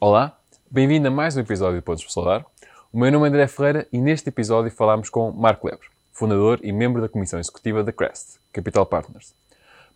Olá, 0.00 0.38
bem-vindo 0.70 1.08
a 1.08 1.10
mais 1.10 1.36
um 1.36 1.40
episódio 1.40 1.80
de 1.80 1.84
Pontos 1.84 2.04
para 2.04 2.12
Soldar. 2.12 2.46
O 2.92 3.00
meu 3.00 3.10
nome 3.10 3.26
é 3.26 3.28
André 3.30 3.48
Ferreira 3.48 3.88
e 3.92 3.98
neste 3.98 4.28
episódio 4.28 4.70
falamos 4.70 5.10
com 5.10 5.32
Marco 5.32 5.66
Lebre, 5.66 5.88
fundador 6.12 6.60
e 6.62 6.70
membro 6.70 7.02
da 7.02 7.08
comissão 7.08 7.40
executiva 7.40 7.82
da 7.82 7.90
Crest, 7.90 8.36
Capital 8.52 8.86
Partners. 8.86 9.34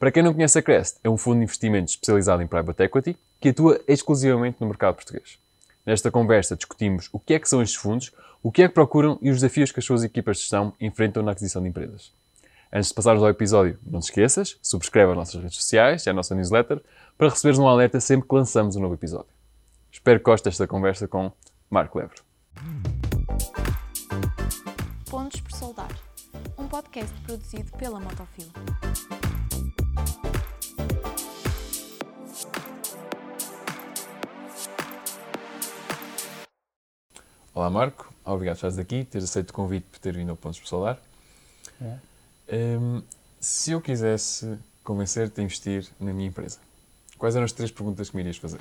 Para 0.00 0.10
quem 0.10 0.20
não 0.20 0.34
conhece 0.34 0.58
a 0.58 0.62
Crest, 0.62 0.96
é 1.04 1.08
um 1.08 1.16
fundo 1.16 1.36
de 1.36 1.44
investimento 1.44 1.92
especializado 1.92 2.42
em 2.42 2.48
private 2.48 2.82
equity 2.82 3.16
que 3.40 3.50
atua 3.50 3.80
exclusivamente 3.86 4.56
no 4.58 4.66
mercado 4.66 4.96
português. 4.96 5.38
Nesta 5.86 6.10
conversa 6.10 6.56
discutimos 6.56 7.08
o 7.12 7.20
que 7.20 7.34
é 7.34 7.38
que 7.38 7.48
são 7.48 7.62
estes 7.62 7.80
fundos, 7.80 8.10
o 8.42 8.50
que 8.50 8.64
é 8.64 8.66
que 8.66 8.74
procuram 8.74 9.20
e 9.22 9.30
os 9.30 9.36
desafios 9.36 9.70
que 9.70 9.78
as 9.78 9.86
suas 9.86 10.02
equipas 10.02 10.38
de 10.38 10.42
gestão 10.42 10.72
enfrentam 10.80 11.22
na 11.22 11.30
aquisição 11.30 11.62
de 11.62 11.68
empresas. 11.68 12.10
Antes 12.72 12.88
de 12.88 12.94
passarmos 12.94 13.22
ao 13.22 13.30
episódio, 13.30 13.78
não 13.86 14.00
te 14.00 14.06
esqueças, 14.06 14.58
subscreve 14.60 15.12
as 15.12 15.16
nossas 15.16 15.40
redes 15.40 15.54
sociais 15.58 16.04
e 16.04 16.10
a 16.10 16.12
nossa 16.12 16.34
newsletter 16.34 16.80
para 17.16 17.28
receberes 17.28 17.60
um 17.60 17.68
alerta 17.68 18.00
sempre 18.00 18.28
que 18.28 18.34
lançamos 18.34 18.74
um 18.74 18.80
novo 18.80 18.94
episódio. 18.94 19.31
Espero 19.92 20.18
que 20.20 20.24
gostes 20.24 20.44
desta 20.44 20.66
conversa 20.66 21.06
com 21.06 21.30
Marco 21.68 21.98
Lebre. 21.98 22.16
Pontos 25.08 25.38
por 25.42 25.52
Soldar, 25.52 25.90
um 26.56 26.66
podcast 26.66 27.14
produzido 27.20 27.70
pela 27.76 28.00
Motofil. 28.00 28.50
Olá 37.54 37.68
Marco, 37.68 38.12
obrigado 38.24 38.54
por 38.58 38.66
estares 38.66 38.78
aqui, 38.78 39.04
teres 39.04 39.28
aceito 39.28 39.50
o 39.50 39.52
convite 39.52 39.84
por 39.90 39.98
ter 39.98 40.16
vindo 40.16 40.30
ao 40.30 40.36
Pontos 40.36 40.58
por 40.58 40.68
Solar. 40.68 40.98
É. 42.48 42.78
Hum, 42.78 43.02
se 43.38 43.72
eu 43.72 43.80
quisesse 43.82 44.58
convencer-te 44.82 45.42
a 45.42 45.44
investir 45.44 45.86
na 46.00 46.14
minha 46.14 46.28
empresa, 46.28 46.58
quais 47.18 47.36
eram 47.36 47.44
as 47.44 47.52
três 47.52 47.70
perguntas 47.70 48.08
que 48.08 48.16
me 48.16 48.22
irias 48.22 48.38
fazer? 48.38 48.60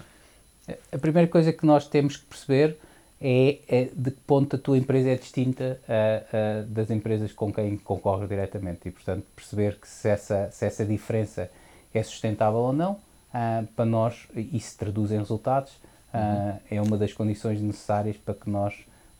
A 0.92 0.98
primeira 0.98 1.28
coisa 1.28 1.52
que 1.52 1.66
nós 1.66 1.88
temos 1.88 2.18
que 2.18 2.26
perceber 2.26 2.78
é, 3.22 3.60
é 3.68 3.90
de 3.96 4.12
que 4.12 4.20
ponto 4.22 4.56
a 4.56 4.60
tua 4.60 4.78
empresa 4.78 5.10
é 5.10 5.16
distinta 5.16 5.80
a, 5.88 6.60
a, 6.60 6.62
das 6.64 6.90
empresas 6.90 7.32
com 7.32 7.54
quem 7.54 7.78
concorre 7.78 8.26
diretamente 8.28 8.88
e, 8.88 8.92
portanto, 8.92 9.24
perceber 9.36 9.78
que 9.80 9.88
se 9.88 10.10
essa, 10.10 10.50
se 10.52 10.66
essa 10.66 10.84
diferença 10.84 11.50
é 11.94 12.02
sustentável 12.02 12.60
ou 12.60 12.74
não, 12.74 12.98
ah, 13.34 13.64
para 13.76 13.86
nós 13.86 14.28
isso 14.36 14.72
se 14.72 14.78
traduz 14.78 15.12
em 15.12 15.20
resultados, 15.20 15.74
ah, 16.14 16.58
é 16.70 16.82
uma 16.82 16.98
das 16.98 17.14
condições 17.14 17.62
necessárias 17.62 18.18
para 18.18 18.34
que 18.34 18.50
nós 18.50 18.74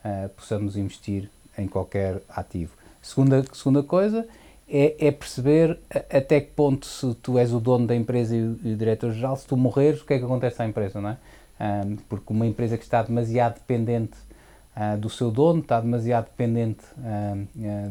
ah, 0.04 0.30
possamos 0.36 0.76
investir 0.76 1.30
em 1.58 1.68
qualquer 1.68 2.22
ativo. 2.28 2.74
Segunda, 3.02 3.44
segunda 3.54 3.84
coisa 3.84 4.28
é, 4.68 5.08
é 5.08 5.12
perceber 5.12 5.78
até 6.10 6.42
que 6.42 6.52
ponto, 6.52 6.86
se 6.86 7.14
tu 7.16 7.38
és 7.38 7.54
o 7.54 7.60
dono 7.60 7.86
da 7.86 7.96
empresa 7.96 8.36
e 8.36 8.42
o, 8.42 8.60
e 8.64 8.74
o 8.74 8.78
diretor-geral, 8.78 9.36
se 9.36 9.46
tu 9.46 9.56
morreres, 9.56 10.02
o 10.02 10.06
que 10.06 10.14
é 10.14 10.18
que 10.18 10.26
acontece 10.26 10.62
à 10.62 10.66
empresa, 10.66 11.00
não 11.00 11.10
é? 11.10 11.18
Porque 12.10 12.34
uma 12.34 12.46
empresa 12.48 12.78
que 12.78 12.84
está 12.84 13.02
demasiado 13.04 13.56
dependente 13.56 14.18
ah, 14.76 14.96
do 14.96 15.10
seu 15.10 15.30
dono, 15.32 15.60
está 15.62 15.80
demasiado 15.80 16.26
dependente 16.26 16.84
ah, 17.04 17.36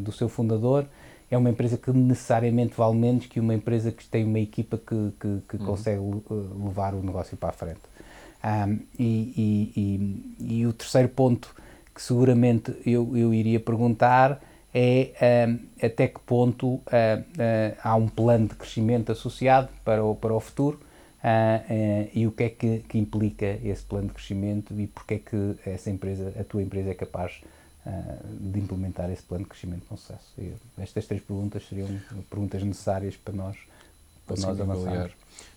do 0.01 0.11
seu 0.13 0.29
fundador, 0.29 0.87
é 1.31 1.39
uma 1.39 1.49
empresa 1.51 1.77
que 1.77 1.91
necessariamente 1.93 2.75
vale 2.77 2.97
menos 2.97 3.27
que 3.27 3.39
uma 3.39 3.55
empresa 3.55 3.93
que 3.93 4.05
tem 4.09 4.25
uma 4.25 4.41
equipa 4.41 4.77
que, 4.79 5.13
que, 5.21 5.43
que 5.49 5.59
consegue 5.59 6.01
uh, 6.01 6.25
levar 6.67 6.93
o 6.95 7.01
negócio 7.03 7.37
para 7.37 7.51
a 7.51 7.53
frente. 7.53 7.81
E, 8.99 9.05
e- 9.79 10.35
e- 10.41 10.57
e 10.61 10.67
o 10.67 10.73
terceiro 10.73 11.09
ponto 11.09 11.55
que 11.95 12.03
seguramente 12.03 12.75
eu, 12.85 13.17
eu 13.17 13.33
iria 13.35 13.61
perguntar 13.61 14.41
é 14.73 15.47
até 15.83 16.09
que 16.09 16.19
ponto 16.21 16.81
ah, 16.91 17.23
ah, 17.39 17.91
há 17.91 17.95
um 17.97 18.09
plano 18.09 18.49
de 18.49 18.55
crescimento 18.55 19.13
associado 19.13 19.69
para 19.85 20.03
o, 20.03 20.15
para 20.17 20.35
o 20.35 20.41
futuro 20.41 20.81
ah, 21.23 21.63
eh, 21.69 22.11
e 22.15 22.27
o 22.27 22.33
que 22.33 22.45
é 22.45 22.49
que, 22.49 22.79
que 22.81 22.99
implica 22.99 23.59
esse 23.63 23.85
plano 23.85 24.09
de 24.09 24.15
crescimento 24.15 24.79
e 24.79 24.87
porque 24.87 25.15
é 25.15 25.19
que 25.19 25.57
essa 25.67 25.91
empresa, 25.91 26.33
a 26.39 26.45
tua 26.45 26.63
empresa 26.63 26.91
é 26.91 26.95
capaz 26.95 27.43
ah, 27.87 28.19
de 28.41 28.59
implementar 28.59 29.11
esse 29.11 29.23
plano 29.23 29.45
de 29.45 29.51
crescimento 29.51 29.87
com 29.87 29.97
sucesso. 29.97 30.33
E 30.39 30.55
estas 30.79 31.07
três 31.07 31.23
perguntas 31.23 31.67
seriam 31.69 31.89
perguntas 32.29 32.63
necessárias 32.63 33.17
para 33.17 33.35
nós, 33.35 33.57
para 34.27 34.37
nós 34.37 34.61
avançarmos. 34.61 34.87
avaliar. 34.87 35.11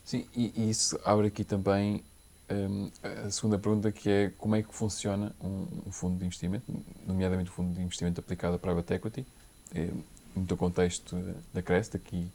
Sim, 0.04 0.26
e, 0.36 0.54
e 0.56 0.70
isso 0.70 1.00
abre 1.06 1.28
aqui 1.28 1.46
também 1.46 2.04
hum, 2.52 2.90
a 3.26 3.30
segunda 3.30 3.58
pergunta 3.58 3.92
que 3.92 4.10
é 4.10 4.32
como 4.38 4.56
é 4.56 4.64
que 4.64 4.74
funciona 4.74 5.34
um, 5.42 5.68
um 5.88 5.92
fundo 5.92 6.18
de 6.18 6.26
investimento, 6.26 6.66
nomeadamente 7.08 7.50
o 7.50 7.54
fundo 7.54 7.74
de 7.74 7.82
investimento 7.82 8.20
aplicado 8.20 8.56
a 8.56 8.60
private 8.60 8.94
equity, 8.94 9.26
eh, 9.74 9.90
no 10.36 10.46
teu 10.46 10.58
contexto 10.58 11.16
da 11.54 11.62
Crest, 11.62 11.96
aqui, 11.96 12.28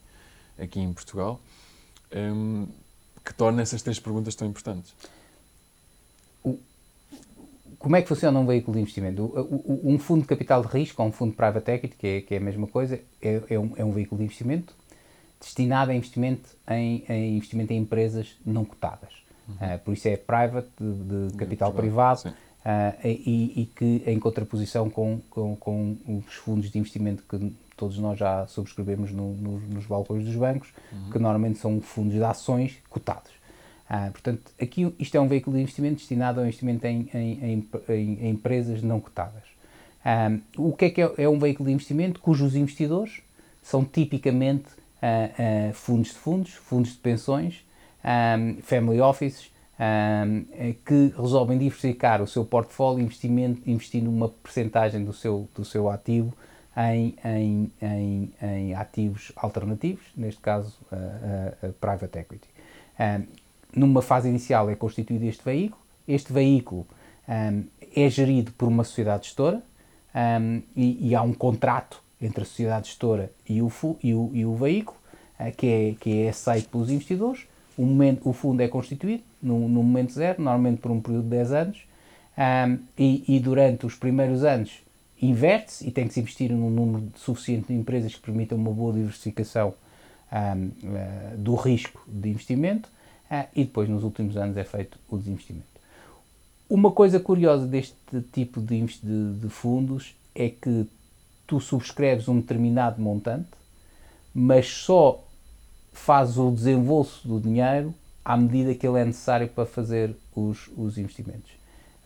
aqui 0.59 0.81
em 0.81 0.93
Portugal, 0.93 1.41
hum, 2.15 2.67
que 3.29 3.35
torna 3.35 3.61
essas 3.61 3.83
três 3.83 4.01
perguntas 4.01 4.35
tão 4.35 4.49
importantes. 4.49 4.95
Como 7.79 7.95
é 7.95 8.03
que 8.03 8.09
funciona 8.09 8.39
um 8.41 8.47
veículo 8.47 8.75
de 8.77 8.81
investimento? 8.81 9.23
O- 9.25 9.81
Um 9.85 9.99
fundo 9.99 10.23
de 10.23 10.27
capital 10.29 10.63
de 10.65 10.69
risco, 10.69 11.01
ou 11.03 11.09
um 11.09 11.13
fundo 11.13 11.31
de 11.33 11.37
private 11.37 11.71
equity, 11.71 11.97
que 11.97 12.07
é, 12.07 12.21
que 12.23 12.35
é 12.35 12.39
a 12.39 12.41
mesma 12.41 12.67
coisa, 12.67 12.99
é, 13.23 13.43
é 13.51 13.59
um, 13.59 13.73
é 13.77 13.85
um 13.85 13.93
veículo 13.93 14.19
de 14.19 14.25
investimento 14.25 14.75
destinado 15.41 15.91
a 15.93 15.95
investimento 15.95 16.49
em, 16.69 17.05
em 17.09 17.37
investimento 17.37 17.73
em 17.73 17.77
empresas 17.77 18.35
não 18.45 18.65
cotadas. 18.65 19.11
Ah, 19.61 19.79
por 19.79 19.93
isso 19.95 20.09
é 20.09 20.17
private, 20.17 20.69
de, 20.81 21.29
de 21.29 21.37
capital 21.37 21.73
privado, 21.73 22.23
privado, 22.23 22.37
ah, 22.65 22.95
e, 23.05 23.53
e 23.63 23.67
que 23.77 24.03
em 24.07 24.19
contraposição 24.19 24.91
com, 24.91 25.21
com, 25.31 25.55
com 25.55 25.97
os 26.27 26.35
fundos 26.35 26.71
de 26.71 26.79
investimento 26.79 27.23
que 27.29 27.53
todos 27.79 27.99
nós 27.99 28.19
já 28.19 28.47
subscrevemos 28.47 29.11
no- 29.13 29.33
no- 29.35 29.61
nos 29.61 29.87
balcões 29.87 30.25
dos 30.25 30.35
bancos, 30.35 30.69
que 31.13 31.19
normalmente 31.19 31.59
são 31.59 31.81
fundos 31.81 32.13
de 32.15 32.23
ações 32.23 32.77
cotados. 32.91 33.31
Ah, 33.89 34.11
portanto, 34.13 34.43
aqui 34.61 34.93
isto 34.99 35.15
é 35.17 35.21
um 35.21 35.29
veículo 35.29 35.57
de 35.57 35.63
investimento 35.63 35.97
destinado 35.97 36.41
ao 36.41 36.47
investimento 36.47 36.87
em, 36.87 37.09
em- 37.15 37.19
em- 37.53 37.69
em- 37.89 38.19
em 38.27 38.29
empresas 38.31 38.83
não 38.83 39.01
cotadas. 39.01 39.45
Ah, 40.05 40.31
o 40.59 40.73
que 40.75 40.85
é 40.87 40.91
que 40.91 41.01
é, 41.03 41.11
é 41.19 41.29
um 41.29 41.39
veículo 41.39 41.69
de 41.69 41.73
investimento 41.75 42.21
cujos 42.21 42.55
investidores 42.55 43.23
são 43.63 43.85
tipicamente 43.85 44.67
ah, 45.01 45.31
ah, 45.71 45.73
fundos 45.73 46.09
de 46.09 46.15
fundos, 46.17 46.51
fundos 46.55 46.91
de 46.91 46.99
pensões, 46.99 47.65
ah, 48.05 48.37
family 48.63 49.01
offices, 49.01 49.51
ah, 49.79 50.25
eh, 50.53 50.75
que 50.85 51.15
resolvem 51.17 51.57
diversificar 51.57 52.21
o 52.21 52.27
seu 52.27 52.45
portfólio 52.45 53.03
investimento, 53.03 53.63
investindo 53.71 54.09
uma 54.11 54.29
percentagem 54.29 55.05
do 55.05 55.13
seu, 55.13 55.49
do 55.55 55.65
seu 55.65 55.89
ativo 55.89 56.35
em, 56.77 57.17
em, 57.25 57.73
em, 57.83 58.33
em 58.41 58.75
ativos 58.75 59.33
alternativos, 59.37 60.05
neste 60.17 60.41
caso 60.41 60.79
ah, 60.93 61.71
private 61.81 62.19
equity. 62.19 62.49
Ah, 62.99 63.21
numa 63.75 64.03
fase 64.03 64.29
inicial 64.29 64.71
é 64.71 64.75
constituído 64.75 65.25
este 65.25 65.45
veículo. 65.45 65.81
Este 66.07 66.33
veículo 66.33 66.87
ahm, 67.29 67.65
é 67.95 68.09
gerido 68.09 68.53
por 68.53 68.69
uma 68.69 68.85
sociedade 68.85 69.27
gestora 69.27 69.63
ahm, 70.15 70.61
e, 70.75 71.09
e 71.09 71.15
há 71.15 71.23
um 71.23 71.35
contrato 71.35 72.03
entre 72.21 72.43
a 72.43 72.47
sociedade 72.47 72.89
gestora 72.89 73.31
e 73.49 73.61
o, 73.61 73.71
e 74.03 74.15
o, 74.15 74.31
e 74.33 74.45
o 74.45 74.55
veículo 74.55 74.99
ah, 75.39 75.51
que, 75.51 75.67
é, 75.67 75.95
que 76.01 76.23
é 76.23 76.29
aceito 76.31 76.69
pelos 76.69 76.91
investidores. 76.91 77.47
O, 77.77 77.83
momento, 77.85 78.29
o 78.29 78.33
fundo 78.33 78.61
é 78.61 78.69
constituído 78.69 79.23
no, 79.41 79.69
no 79.69 79.83
momento 79.83 80.13
zero, 80.13 80.43
normalmente 80.43 80.81
por 80.81 80.91
um 80.91 81.01
período 81.01 81.25
de 81.25 81.31
10 81.31 81.53
anos, 81.53 81.89
e, 82.97 83.25
e 83.29 83.41
durante 83.41 83.87
os 83.87 83.95
primeiros 83.95 84.45
anos 84.45 84.83
inverte-se 85.21 85.87
e 85.87 85.91
tem 85.91 86.07
que 86.07 86.15
se 86.15 86.21
investir 86.21 86.51
num 86.53 86.71
número 86.71 87.11
suficiente 87.17 87.69
de 87.69 87.75
empresas 87.75 88.15
que 88.15 88.21
permitam 88.21 88.57
uma 88.59 88.71
boa 88.71 88.93
diversificação 88.93 89.75
ahm, 90.31 90.71
eh, 90.85 91.35
do 91.37 91.55
risco 91.55 92.01
de 92.07 92.29
investimento 92.31 92.89
ah, 93.31 93.47
e 93.55 93.65
depois 93.65 93.89
nos 93.89 94.05
últimos 94.05 94.37
anos 94.37 94.57
é 94.57 94.65
feito 94.65 94.99
o 95.09 95.17
desinvestimento. 95.19 95.67
Uma 96.69 96.91
coisa 96.93 97.19
curiosa 97.19 97.67
deste 97.67 97.97
tipo 98.33 98.61
de, 98.61 98.85
de- 98.85 99.35
de 99.41 99.49
fundos 99.49 100.15
é 100.35 100.51
que 100.51 100.87
tu 101.47 101.59
subscreves 101.61 102.29
um 102.29 102.41
determinado 102.41 103.01
montante, 103.01 103.49
mas 104.35 104.69
só 104.69 105.25
fazes 105.93 106.37
o 106.37 106.51
desembolso 106.51 107.27
do 107.27 107.41
dinheiro 107.41 107.95
à 108.25 108.37
medida 108.37 108.75
que 108.75 108.87
ele 108.87 109.01
é 109.01 109.05
necessário 109.05 109.49
para 109.49 109.65
fazer 109.67 110.15
os, 110.37 110.69
os 110.77 110.99
investimentos. 110.99 111.51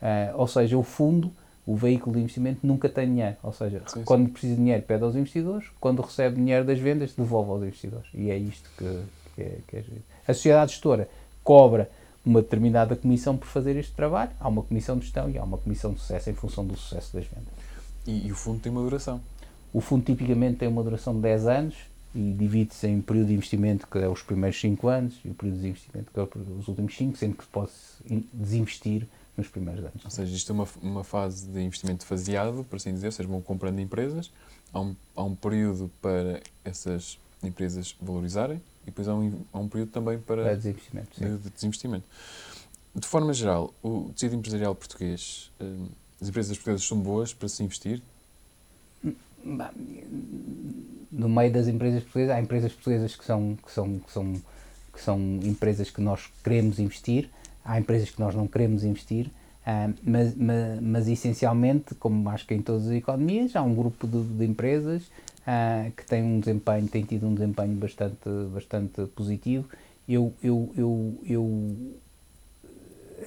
Ah, 0.01 0.33
ou 0.37 0.47
seja, 0.47 0.79
o 0.79 0.83
fundo, 0.83 1.33
o 1.67 1.77
veículo 1.77 2.17
de 2.17 2.23
investimento, 2.23 2.67
nunca 2.67 2.89
tem 2.89 3.07
dinheiro. 3.07 3.37
Ou 3.43 3.53
seja, 3.53 3.83
Sim, 3.87 4.01
sim. 4.01 4.05
quando 4.05 4.29
precisa 4.31 4.55
de 4.55 4.61
dinheiro, 4.61 4.83
pede 4.83 5.05
aos 5.05 5.15
investidores, 5.15 5.67
quando 5.81 6.03
recebe 6.03 6.37
dinheiro 6.37 6.65
das 6.65 6.79
vendas, 6.79 7.13
devolve 7.15 7.51
aos 7.51 7.63
investidores. 7.63 8.09
E 8.15 8.31
é 8.31 8.37
isto 8.37 8.69
que, 8.77 9.01
que 9.37 9.43
é, 9.43 9.59
que 9.69 9.77
é. 9.77 9.85
A 10.27 10.35
sociedade 10.35 10.73
gestora 10.73 11.09
cobra 11.45 11.91
uma 12.25 12.41
determinada 12.43 12.95
comissão 12.97 13.37
por 13.37 13.47
fazer 13.49 13.77
este 13.77 13.93
trabalho, 13.93 14.31
há 14.41 14.49
uma 14.49 14.63
comissão 14.63 14.97
de 14.97 15.05
gestão 15.05 15.29
e 15.31 15.37
há 15.39 15.43
uma 15.45 15.59
comissão 15.59 15.93
de 15.93 16.01
sucesso 16.01 16.31
em 16.31 16.35
função 16.35 16.65
do 16.65 16.77
sucesso 16.77 17.15
das 17.15 17.25
vendas. 17.27 17.49
E, 18.07 18.27
e 18.27 18.33
o 18.33 18.35
fundo 18.37 18.61
tem 18.61 18.71
uma 18.71 18.83
duração. 18.83 19.21
O 19.73 19.81
fundo 19.81 20.05
tipicamente 20.05 20.59
tem 20.59 20.69
uma 20.69 20.83
duração 20.83 21.15
de 21.15 21.21
10 21.21 21.47
anos 21.47 21.75
e 22.15 22.33
divide-se 22.33 22.87
em 22.87 23.01
período 23.01 23.29
de 23.29 23.35
investimento, 23.35 23.87
que 23.91 23.99
é 23.99 24.07
os 24.09 24.23
primeiros 24.23 24.61
5 24.61 24.87
anos, 24.87 25.19
e 25.25 25.31
o 25.31 25.35
período 25.35 25.61
de 25.61 25.69
investimento, 25.69 26.13
que 26.13 26.21
é 26.21 26.29
os 26.59 26.69
últimos 26.69 26.95
5, 26.97 27.17
sendo 27.17 27.35
que 27.37 27.47
pode-se 27.47 28.03
in- 28.09 28.25
desinvestir 28.33 29.07
nos 29.37 29.49
primeiros 29.49 29.85
anos. 29.85 30.05
Ou 30.05 30.11
seja, 30.11 30.35
isto 30.35 30.51
é 30.51 30.55
uma, 30.55 30.69
uma 30.83 31.05
fase 31.05 31.47
de 31.47 31.61
investimento 31.61 32.05
faseado, 32.05 32.65
por 32.65 32.77
assim 32.77 32.93
dizer, 32.93 33.07
ou 33.07 33.13
seja, 33.13 33.29
vão 33.29 33.41
comprando 33.41 33.79
empresas, 33.79 34.31
há 34.73 34.81
um, 34.81 34.95
há 35.17 35.23
um 35.23 35.35
período 35.35 35.91
para 36.01 36.41
essas 36.65 37.19
empresas 37.43 37.97
valorizarem 38.01 38.63
e 38.83 38.87
depois 38.87 39.09
há 39.09 39.15
um, 39.15 39.41
há 39.53 39.59
um 39.59 39.69
período 39.69 39.91
também 39.91 40.19
para 40.19 40.51
É 40.51 40.57
desinvestimento, 40.57 41.21
de, 41.21 41.39
de 41.39 41.51
desinvestimento. 41.51 42.05
de 42.95 43.07
forma 43.07 43.33
geral, 43.33 43.73
o 43.83 44.11
tecido 44.15 44.35
empresarial 44.37 44.75
português, 44.75 45.51
eh, 45.61 45.87
as 46.21 46.29
empresas 46.29 46.57
portuguesas 46.57 46.87
são 46.87 47.01
boas 47.01 47.33
para 47.33 47.49
se 47.49 47.63
investir? 47.63 48.03
No 51.11 51.29
meio 51.29 51.53
das 51.53 51.67
empresas 51.67 52.03
portuguesas, 52.05 52.37
há 52.37 52.41
empresas 52.41 52.73
portuguesas 52.73 53.17
que 53.17 53.25
são, 53.25 53.57
que 53.57 53.73
são, 53.73 53.99
que 53.99 54.13
são, 54.13 54.43
que 54.93 55.01
são 55.01 55.19
empresas 55.43 55.91
que 55.91 56.01
nós 56.01 56.31
queremos 56.45 56.79
investir, 56.79 57.29
há 57.65 57.79
empresas 57.79 58.11
que 58.11 58.21
nós 58.21 58.35
não 58.35 58.47
queremos 58.47 58.85
investir, 58.85 59.27
uh, 59.27 59.95
mas, 60.03 60.35
mas, 60.35 60.81
mas, 60.81 61.09
essencialmente, 61.09 61.95
como 61.95 62.29
acho 62.29 62.47
que 62.47 62.55
em 62.55 62.63
todas 62.63 62.87
as 62.87 62.93
economias, 62.93 63.57
há 63.57 63.63
um 63.63 63.75
grupo 63.75 64.07
de, 64.07 64.23
de 64.23 64.45
empresas 64.45 65.05
uh, 65.43 65.91
que 65.97 66.05
tem 66.07 66.23
um 66.23 66.41
desempenho, 66.41 66.89
tem 66.89 67.05
tido 67.05 67.27
um 67.27 67.35
desempenho 67.35 67.75
bastante, 67.75 68.29
bastante 68.53 69.07
positivo. 69.07 69.69
Eu, 70.09 70.33
eu, 70.43 70.73
eu, 70.77 71.19
eu 71.25 71.95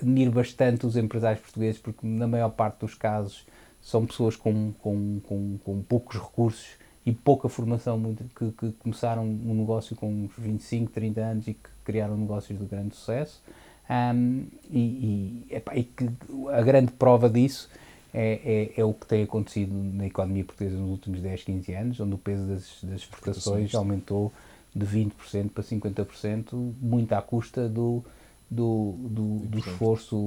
admiro 0.01 0.31
bastante 0.31 0.85
os 0.85 0.97
empresários 0.97 1.41
portugueses 1.41 1.79
porque, 1.79 2.05
na 2.05 2.27
maior 2.27 2.49
parte 2.49 2.79
dos 2.79 2.93
casos, 2.93 3.45
são 3.81 4.05
pessoas 4.05 4.35
com, 4.35 4.73
com, 4.81 5.19
com, 5.21 5.57
com 5.63 5.81
poucos 5.83 6.19
recursos 6.19 6.69
e 7.05 7.13
pouca 7.13 7.47
formação, 7.47 8.15
que, 8.35 8.51
que, 8.51 8.71
começaram 8.79 9.23
um 9.23 9.53
negócio 9.53 9.95
com 9.95 10.11
uns 10.11 10.31
25, 10.35 10.91
30 10.91 11.21
anos 11.21 11.47
e 11.47 11.53
que 11.53 11.69
criaram 11.83 12.17
negócios 12.17 12.57
de 12.57 12.65
grande 12.65 12.95
sucesso. 12.95 13.43
Um, 13.89 14.45
e, 14.71 14.79
e, 14.79 15.45
epa, 15.55 15.75
e, 15.75 15.83
que 15.83 16.09
a 16.51 16.61
grande 16.61 16.91
prova 16.91 17.29
disso 17.29 17.69
é, 18.13 18.71
é, 18.75 18.81
é, 18.81 18.85
o 18.85 18.93
que 18.93 19.05
tem 19.05 19.23
acontecido 19.23 19.73
na 19.73 20.07
economia 20.07 20.43
portuguesa 20.43 20.77
nos 20.77 20.89
últimos 20.89 21.21
10, 21.21 21.43
15 21.43 21.73
anos, 21.73 21.99
onde 21.99 22.15
o 22.15 22.17
peso 22.17 22.43
das, 22.47 22.79
das 22.81 23.01
exportações 23.01 23.75
aumentou 23.75 24.31
de 24.75 24.85
20% 24.85 25.49
para 25.51 25.63
50%, 25.63 26.73
muito 26.81 27.13
à 27.13 27.21
custa 27.21 27.69
do, 27.69 28.03
do, 28.49 28.95
do, 28.97 29.39
do 29.47 29.59
esforço 29.59 30.17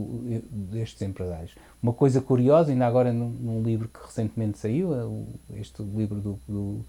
destes 0.50 1.02
empresários. 1.02 1.54
Uma 1.82 1.92
coisa 1.92 2.20
curiosa, 2.20 2.70
ainda 2.70 2.86
agora 2.86 3.12
num, 3.12 3.28
num 3.28 3.62
livro 3.62 3.88
que 3.88 4.00
recentemente 4.04 4.58
saiu, 4.58 4.94
é 4.94 5.60
este 5.60 5.82
livro 5.82 6.16
do, 6.20 6.38
do, 6.48 6.84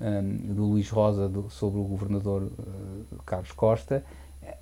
um, 0.00 0.54
do 0.54 0.64
Luís 0.64 0.88
Rosa 0.90 1.30
sobre 1.50 1.80
o 1.80 1.84
governador 1.84 2.42
uh, 2.42 3.22
Carlos 3.24 3.52
Costa, 3.52 4.04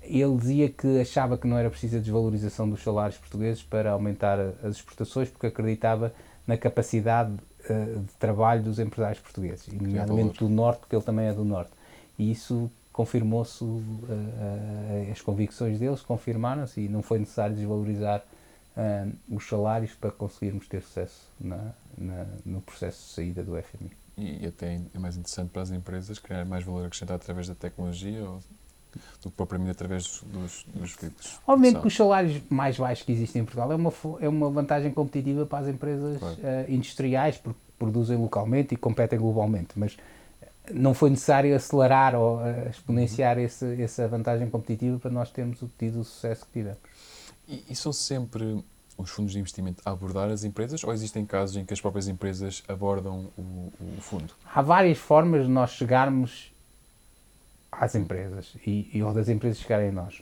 ele 0.01 0.37
dizia 0.37 0.69
que 0.69 0.99
achava 0.99 1.37
que 1.37 1.47
não 1.47 1.57
era 1.57 1.69
preciso 1.69 1.97
a 1.97 1.99
desvalorização 1.99 2.69
dos 2.69 2.83
salários 2.83 3.17
portugueses 3.17 3.63
para 3.63 3.91
aumentar 3.91 4.39
as 4.63 4.75
exportações, 4.75 5.29
porque 5.29 5.47
acreditava 5.47 6.13
na 6.45 6.57
capacidade 6.57 7.31
uh, 7.31 7.99
de 7.99 8.13
trabalho 8.19 8.63
dos 8.63 8.79
empresários 8.79 9.19
portugueses, 9.19 9.67
e 9.67 9.75
nomeadamente 9.75 10.39
do 10.39 10.49
Norte, 10.49 10.81
porque 10.81 10.95
ele 10.95 11.03
também 11.03 11.27
é 11.27 11.33
do 11.33 11.45
Norte. 11.45 11.71
E 12.19 12.31
isso 12.31 12.69
confirmou-se, 12.91 13.63
uh, 13.63 13.67
uh, 13.67 15.11
as 15.11 15.21
convicções 15.21 15.79
deles 15.79 16.01
confirmaram-se 16.01 16.81
e 16.81 16.89
não 16.89 17.01
foi 17.01 17.19
necessário 17.19 17.55
desvalorizar 17.55 18.23
os 19.29 19.47
salários 19.47 19.93
para 19.93 20.09
conseguirmos 20.09 20.67
ter 20.67 20.81
sucesso 20.81 21.29
na, 21.39 21.73
na, 21.95 22.25
no 22.43 22.59
processo 22.59 23.07
de 23.07 23.13
saída 23.13 23.43
do 23.43 23.51
FMI. 23.61 23.91
E, 24.17 24.43
e 24.43 24.47
até 24.47 24.81
é 24.91 24.97
mais 24.97 25.15
interessante 25.15 25.51
para 25.51 25.61
as 25.61 25.69
empresas 25.69 26.17
criar 26.17 26.43
mais 26.43 26.63
valor 26.63 26.83
acrescentado 26.83 27.21
através 27.21 27.47
da 27.47 27.53
tecnologia 27.53 28.27
ou 28.27 28.39
do 29.21 29.29
que 29.29 29.35
propriamente 29.35 29.71
através 29.71 30.23
dos, 30.23 30.65
dos, 30.73 30.95
veículos. 30.95 31.39
Obviamente 31.47 31.81
que 31.81 31.87
os 31.87 31.95
salários 31.95 32.41
mais 32.49 32.77
baixos 32.77 33.05
que 33.05 33.11
existem 33.11 33.41
em 33.41 33.45
Portugal 33.45 33.71
é 33.71 33.75
uma, 33.75 33.93
é 34.19 34.29
uma 34.29 34.49
vantagem 34.49 34.91
competitiva 34.91 35.45
para 35.45 35.59
as 35.59 35.67
empresas 35.67 36.17
claro. 36.17 36.37
industriais, 36.67 37.37
porque 37.37 37.59
produzem 37.77 38.17
localmente 38.17 38.73
e 38.73 38.77
competem 38.77 39.19
globalmente, 39.19 39.73
mas 39.75 39.97
não 40.71 40.93
foi 40.93 41.09
necessário 41.09 41.55
acelerar 41.55 42.15
ou 42.15 42.37
uh, 42.37 42.69
exponenciar 42.69 43.37
uhum. 43.37 43.43
esse, 43.43 43.81
essa 43.81 44.07
vantagem 44.07 44.49
competitiva 44.49 44.97
para 44.99 45.11
nós 45.11 45.29
termos 45.31 45.59
tido 45.77 45.99
o 45.99 46.03
sucesso 46.03 46.45
que 46.45 46.53
tivemos. 46.53 46.79
E, 47.47 47.65
e, 47.69 47.75
são 47.75 47.91
sempre 47.91 48.63
os 48.97 49.09
fundos 49.09 49.33
de 49.33 49.39
investimento 49.39 49.81
a 49.83 49.91
abordar 49.91 50.29
as 50.29 50.43
empresas 50.43 50.83
ou 50.83 50.93
existem 50.93 51.25
casos 51.25 51.57
em 51.57 51.65
que 51.65 51.73
as 51.73 51.81
próprias 51.81 52.07
empresas 52.07 52.63
abordam 52.67 53.27
o, 53.37 53.73
o 53.97 54.01
fundo? 54.01 54.33
Há 54.53 54.61
várias 54.61 54.97
formas 54.97 55.45
de 55.45 55.51
nós 55.51 55.71
chegarmos 55.71 56.52
às 57.79 57.95
empresas 57.95 58.55
e, 58.65 58.89
e 58.93 59.03
ou 59.03 59.13
das 59.13 59.29
empresas 59.29 59.59
chegarem 59.59 59.89
a 59.89 59.91
nós. 59.91 60.21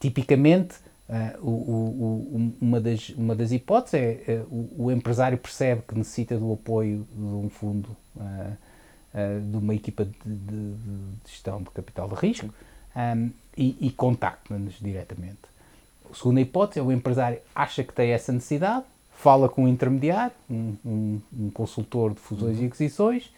Tipicamente, 0.00 0.76
uh, 1.08 1.46
o, 1.46 1.50
o, 1.50 2.54
uma, 2.60 2.80
das, 2.80 3.10
uma 3.10 3.34
das 3.34 3.52
hipóteses 3.52 3.94
é 4.26 4.44
uh, 4.50 4.74
o, 4.76 4.90
empresário 4.90 5.38
percebe 5.38 5.82
que 5.86 5.94
necessita 5.96 6.36
do 6.36 6.52
apoio 6.52 7.06
de 7.12 7.22
um 7.22 7.48
fundo 7.48 7.96
uh, 8.16 8.56
uh, 9.14 9.40
de 9.40 9.56
uma 9.56 9.74
equipa 9.74 10.04
de, 10.04 10.12
de, 10.24 10.74
de, 10.74 11.30
gestão 11.30 11.62
de 11.62 11.70
capital 11.70 12.08
de 12.08 12.14
risco 12.14 12.52
um, 12.96 13.30
e, 13.56 13.76
e 13.80 13.90
contacta-nos 13.90 14.74
diretamente. 14.80 15.52
A 16.10 16.14
segunda 16.14 16.40
hipótese 16.40 16.80
é 16.80 16.82
o 16.82 16.92
empresário 16.92 17.38
acha 17.54 17.82
que 17.82 17.92
tem 17.92 18.10
essa 18.10 18.32
necessidade, 18.32 18.84
fala 19.12 19.48
com 19.48 19.64
um 19.64 19.68
intermediário, 19.68 20.34
um, 20.50 20.76
um, 20.84 21.20
um 21.38 21.50
consultor 21.50 22.12
de 22.12 22.20
fusões 22.20 22.58
uhum. 22.58 22.64
e 22.64 22.66
aquisições, 22.66 23.30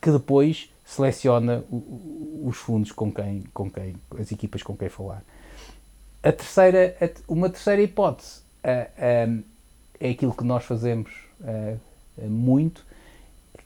que 0.00 0.10
depois 0.10 0.70
seleciona 0.86 1.64
os 2.44 2.56
fundos 2.56 2.92
com 2.92 3.12
quem, 3.12 3.42
com 3.52 3.68
quem, 3.68 3.96
as 4.18 4.30
equipas 4.30 4.62
com 4.62 4.76
quem 4.76 4.88
falar. 4.88 5.22
A 6.22 6.32
terceira, 6.32 6.96
uma 7.26 7.50
terceira 7.50 7.82
hipótese 7.82 8.40
é 8.62 10.08
aquilo 10.10 10.32
que 10.32 10.44
nós 10.44 10.64
fazemos 10.64 11.10
muito, 12.28 12.86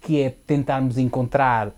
que 0.01 0.23
é 0.23 0.31
tentarmos 0.31 0.97
encontrar 0.97 1.73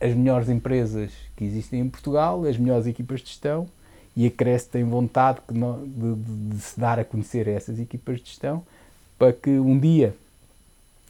as 0.00 0.12
melhores 0.14 0.48
empresas 0.48 1.12
que 1.36 1.44
existem 1.44 1.80
em 1.80 1.88
Portugal, 1.88 2.44
as 2.44 2.56
melhores 2.56 2.86
equipas 2.86 3.20
de 3.20 3.28
gestão, 3.28 3.68
e 4.16 4.26
a 4.26 4.30
Cresce 4.30 4.68
tem 4.68 4.82
vontade 4.82 5.38
de, 5.48 5.54
de, 5.54 6.54
de, 6.56 6.60
se 6.60 6.80
dar 6.80 6.98
a 6.98 7.04
conhecer 7.04 7.48
a 7.48 7.52
essas 7.52 7.78
equipas 7.78 8.18
de 8.20 8.26
gestão, 8.26 8.64
para 9.16 9.32
que 9.32 9.50
um 9.50 9.78
dia 9.78 10.16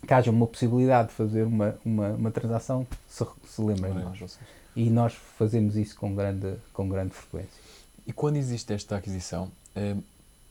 que 0.06 0.14
haja 0.14 0.30
uma 0.30 0.46
possibilidade 0.46 1.08
de 1.08 1.14
fazer 1.14 1.44
uma, 1.44 1.78
uma, 1.84 2.08
uma 2.10 2.30
transação, 2.30 2.86
se, 3.08 3.24
se 3.46 3.60
lembrem 3.60 3.92
de 3.92 3.98
nós. 4.00 4.38
E 4.74 4.88
nós 4.88 5.14
fazemos 5.14 5.76
isso 5.76 5.96
com 5.96 6.14
grande, 6.14 6.54
com 6.72 6.88
grande 6.88 7.12
frequência. 7.12 7.60
E 8.06 8.12
quando 8.12 8.36
existe 8.36 8.72
esta 8.72 8.96
aquisição, 8.96 9.50
eh, 9.74 9.96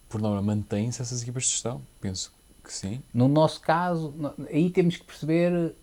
por 0.08 0.22
norma, 0.22 0.42
mantém-se 0.42 1.02
essas 1.02 1.22
equipas 1.22 1.44
de 1.44 1.50
gestão? 1.50 1.82
Penso 2.02 2.32
que 2.64 2.74
sim. 2.74 3.02
No 3.14 3.28
nosso 3.28 3.62
caso, 3.62 4.14
aí 4.50 4.70
temos 4.70 4.98
que 4.98 5.04
perceber 5.04 5.74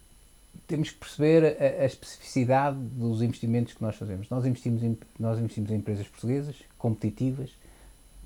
temos 0.66 0.90
que 0.90 0.96
perceber 0.96 1.56
a, 1.60 1.82
a, 1.82 1.86
especificidade 1.86 2.76
dos 2.78 3.22
investimentos 3.22 3.74
que 3.74 3.82
nós 3.82 3.94
fazemos. 3.94 4.28
Nós 4.28 4.44
investimos 4.46 4.82
em, 4.82 4.98
nós 5.18 5.38
investimos 5.38 5.70
em 5.70 5.76
empresas 5.76 6.08
portuguesas, 6.08 6.56
competitivas, 6.78 7.50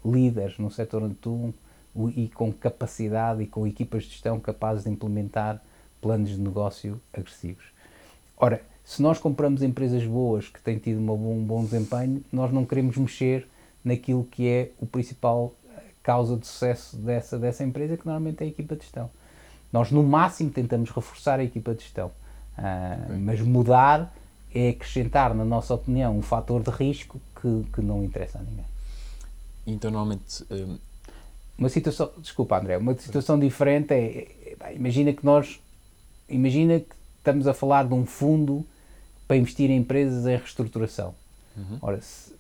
líderes 0.05 0.59
no 0.59 0.71
setor 0.71 1.05
atuam 1.05 1.53
e 2.15 2.29
com 2.29 2.53
capacidade 2.53 3.43
e 3.43 3.47
com 3.47 3.67
equipas 3.67 4.05
de 4.05 4.11
gestão 4.11 4.39
capazes 4.39 4.85
de 4.85 4.91
implementar 4.91 5.61
planos 6.01 6.31
de 6.31 6.41
negócio 6.41 7.01
agressivos. 7.13 7.65
Ora, 8.37 8.63
se 8.85 9.03
nós 9.03 9.19
compramos 9.19 9.63
empresas 9.63 10.05
boas 10.05 10.49
que 10.49 10.61
têm 10.61 10.79
tido 10.79 10.99
uma, 10.99 11.13
um 11.13 11.45
bom 11.45 11.65
desempenho, 11.65 12.25
nós 12.33 12.53
não 12.53 12.65
queremos 12.65 12.97
mexer 12.97 13.47
naquilo 13.85 14.25
que 14.25 14.49
é 14.49 14.71
o 14.81 14.87
principal 14.87 15.55
eh, 15.69 15.83
causa 16.03 16.37
de 16.37 16.47
sucesso 16.47 16.97
dessa, 16.97 17.39
dessa 17.39 17.65
empresa, 17.65 17.97
que 17.97 18.07
normalmente 18.07 18.43
é 18.43 18.47
a 18.47 18.49
equipa 18.49 18.75
de 18.75 18.83
gestão. 18.83 19.11
Nós, 19.73 19.91
no 19.91 20.03
máximo, 20.03 20.51
tentamos 20.51 20.91
reforçar 20.91 21.39
a 21.39 21.45
equipa 21.45 21.75
de 21.75 21.83
gestão, 21.83 22.09
uh, 22.59 23.19
mas 23.21 23.41
mudar 23.41 24.13
é 24.53 24.71
acrescentar, 24.71 25.33
na 25.35 25.45
nossa 25.45 25.75
opinião, 25.75 26.19
um 26.19 26.23
fator 26.23 26.63
de 26.63 26.71
risco 26.71 27.21
que, 27.41 27.65
que 27.73 27.81
não 27.81 28.03
interessa 28.03 28.39
a 28.39 28.43
ninguém. 28.43 28.65
Então, 29.67 29.91
normalmente. 29.91 30.45
Um... 30.51 30.90
Uma 31.61 31.69
situação, 31.69 32.11
desculpa, 32.17 32.59
André, 32.59 32.79
uma 32.79 32.97
situação 32.97 33.39
diferente 33.39 33.93
é, 33.93 34.29
é, 34.59 34.75
imagina 34.75 35.13
que 35.13 35.25
nós, 35.25 35.61
imagina 36.27 36.81
que 36.81 36.95
estamos 37.19 37.47
a 37.47 37.53
falar 37.53 37.87
de 37.87 37.93
um 37.93 38.07
fundo 38.07 38.65
para 39.29 39.37
investir 39.37 39.71
em 39.71 39.77
empresas 39.77 40.25
em 40.27 40.37
reestruturação. 40.39 41.15
Uhum. 41.55 41.79
Ora, 41.83 42.01
se, 42.01 42.33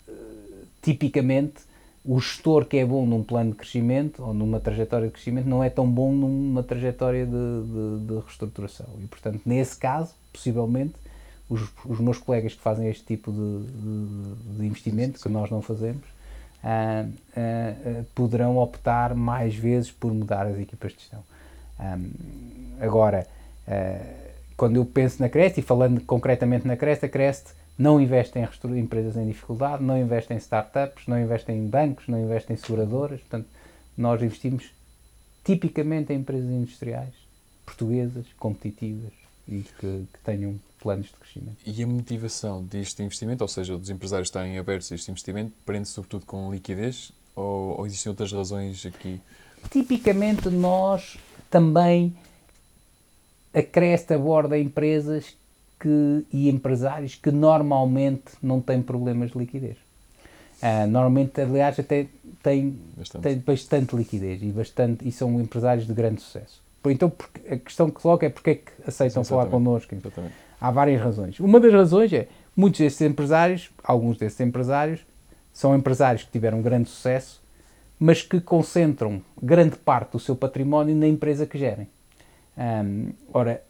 tipicamente 0.81 1.69
o 2.03 2.19
gestor 2.19 2.65
que 2.65 2.79
é 2.79 2.85
bom 2.87 3.05
num 3.05 3.23
plano 3.23 3.51
de 3.51 3.59
crescimento 3.59 4.23
ou 4.23 4.33
numa 4.33 4.59
trajetória 4.59 5.09
de 5.09 5.13
crescimento 5.13 5.47
não 5.47 5.63
é 5.63 5.69
tão 5.69 5.87
bom 5.87 6.13
numa 6.13 6.63
trajetória 6.63 7.27
de, 7.27 7.33
de, 7.33 8.07
de 8.07 8.21
reestruturação. 8.21 8.87
E, 9.03 9.07
portanto, 9.07 9.43
nesse 9.45 9.77
caso, 9.77 10.15
possivelmente, 10.33 10.95
os, 11.47 11.69
os 11.85 12.01
meus 12.01 12.17
colegas 12.17 12.55
que 12.55 12.61
fazem 12.63 12.89
este 12.89 13.05
tipo 13.05 13.31
de, 13.31 14.57
de 14.57 14.67
investimento, 14.67 15.21
que 15.21 15.29
nós 15.29 15.51
não 15.51 15.61
fazemos, 15.61 16.07
poderão 18.15 18.59
optar 18.59 19.15
mais 19.15 19.55
vezes 19.55 19.91
por 19.91 20.13
mudar 20.13 20.47
as 20.47 20.59
equipas 20.59 20.93
de 20.93 20.99
gestão. 21.01 21.23
Agora, 22.81 23.27
quando 24.57 24.77
eu 24.77 24.85
penso 24.85 25.23
na 25.23 25.29
Crest, 25.29 25.59
e 25.59 25.63
falando 25.63 26.01
concretamente 26.03 26.67
na 26.67 26.77
Crest, 26.77 27.05
a 27.05 27.09
Crest 27.09 27.55
não 27.79 27.99
investem 27.99 28.45
em 28.45 28.79
empresas 28.79 29.17
em 29.17 29.27
dificuldade, 29.27 29.83
não 29.83 29.97
investem 29.99 30.37
em 30.37 30.41
startups, 30.41 31.07
não 31.07 31.19
investem 31.19 31.57
em 31.57 31.67
bancos, 31.67 32.07
não 32.09 32.23
investem 32.23 32.55
em 32.55 32.59
seguradoras. 32.59 33.21
Portanto, 33.21 33.49
nós 33.97 34.23
investimos 34.23 34.71
tipicamente 35.43 36.13
em 36.13 36.17
empresas 36.17 36.51
industriais 36.51 37.15
portuguesas, 37.65 38.27
competitivas 38.39 39.13
e 39.49 39.63
que, 39.63 40.07
que 40.13 40.19
tenham 40.25 40.57
planos 40.83 41.07
de 41.07 41.13
crescimento. 41.13 41.59
E 41.67 41.83
a 41.83 41.87
motivação 41.87 42.63
deste 42.65 43.03
investimento, 43.03 43.45
ou 43.45 43.49
seja, 43.49 43.77
dos 43.77 43.91
empresários 43.91 44.29
estarem 44.29 44.59
abertos 44.59 44.91
a 44.91 44.95
este 44.95 45.11
investimento, 45.11 45.53
prende-se 45.65 45.93
sobretudo 45.93 46.27
com 46.27 46.51
liquidez 46.51 47.13
Ou, 47.35 47.79
ou 47.79 47.87
existem 47.87 48.11
outras 48.11 48.33
razões 48.33 48.85
aqui? 48.87 49.21
Tipicamente 49.71 50.49
nós 50.49 51.19
também 51.51 52.15
a 53.53 53.63
Crest 53.63 54.11
aborda 54.13 54.59
empresas 54.59 55.37
que, 55.79 56.27
e 56.33 56.49
empresários 56.49 57.15
que 57.15 57.31
normalmente 57.31 58.33
não 58.43 58.61
têm 58.61 58.83
problemas 58.83 59.33
de 59.33 59.39
liquidez. 59.39 59.77
Uh, 60.63 60.87
normalmente, 60.87 61.41
aliás, 61.41 61.79
até 61.79 62.07
têm 62.43 62.79
bastante. 62.97 63.23
Tem 63.23 63.39
bastante 63.39 63.97
liquidez 63.97 64.43
e, 64.43 64.47
bastante, 64.47 65.09
e 65.09 65.11
são 65.11 65.41
empresários 65.41 65.87
de 65.87 65.93
grande 65.95 66.21
sucesso. 66.21 66.61
Então, 66.85 67.13
a 67.51 67.57
questão 67.57 67.91
que 67.91 68.01
coloca 68.01 68.27
é 68.27 68.31
porque 68.31 68.51
é 68.51 68.55
que 68.57 68.73
aceitam 68.87 69.25
Sim, 69.25 69.31
falar 69.31 69.47
connosco. 69.47 69.95
Exatamente. 69.95 70.35
Há 70.61 70.71
várias 70.71 71.01
razões. 71.01 71.41
Uma 71.41 71.59
das 71.59 71.73
razões 71.73 72.13
é 72.13 72.29
muitos 72.55 72.81
desses 72.81 73.01
empresários, 73.01 73.71
alguns 73.83 74.19
desses 74.19 74.39
empresários, 74.41 75.01
são 75.53 75.75
empresários 75.75 76.23
que 76.25 76.31
tiveram 76.31 76.61
grande 76.61 76.89
sucesso, 76.89 77.43
mas 77.99 78.23
que 78.23 78.41
concentram 78.41 79.23
grande 79.43 79.77
parte 79.77 80.13
do 80.13 80.19
seu 80.19 80.37
património 80.37 80.95
na 80.95 81.07
empresa 81.07 81.47
que 81.47 81.59
gerem. 81.59 81.89
Ora, 83.33 83.63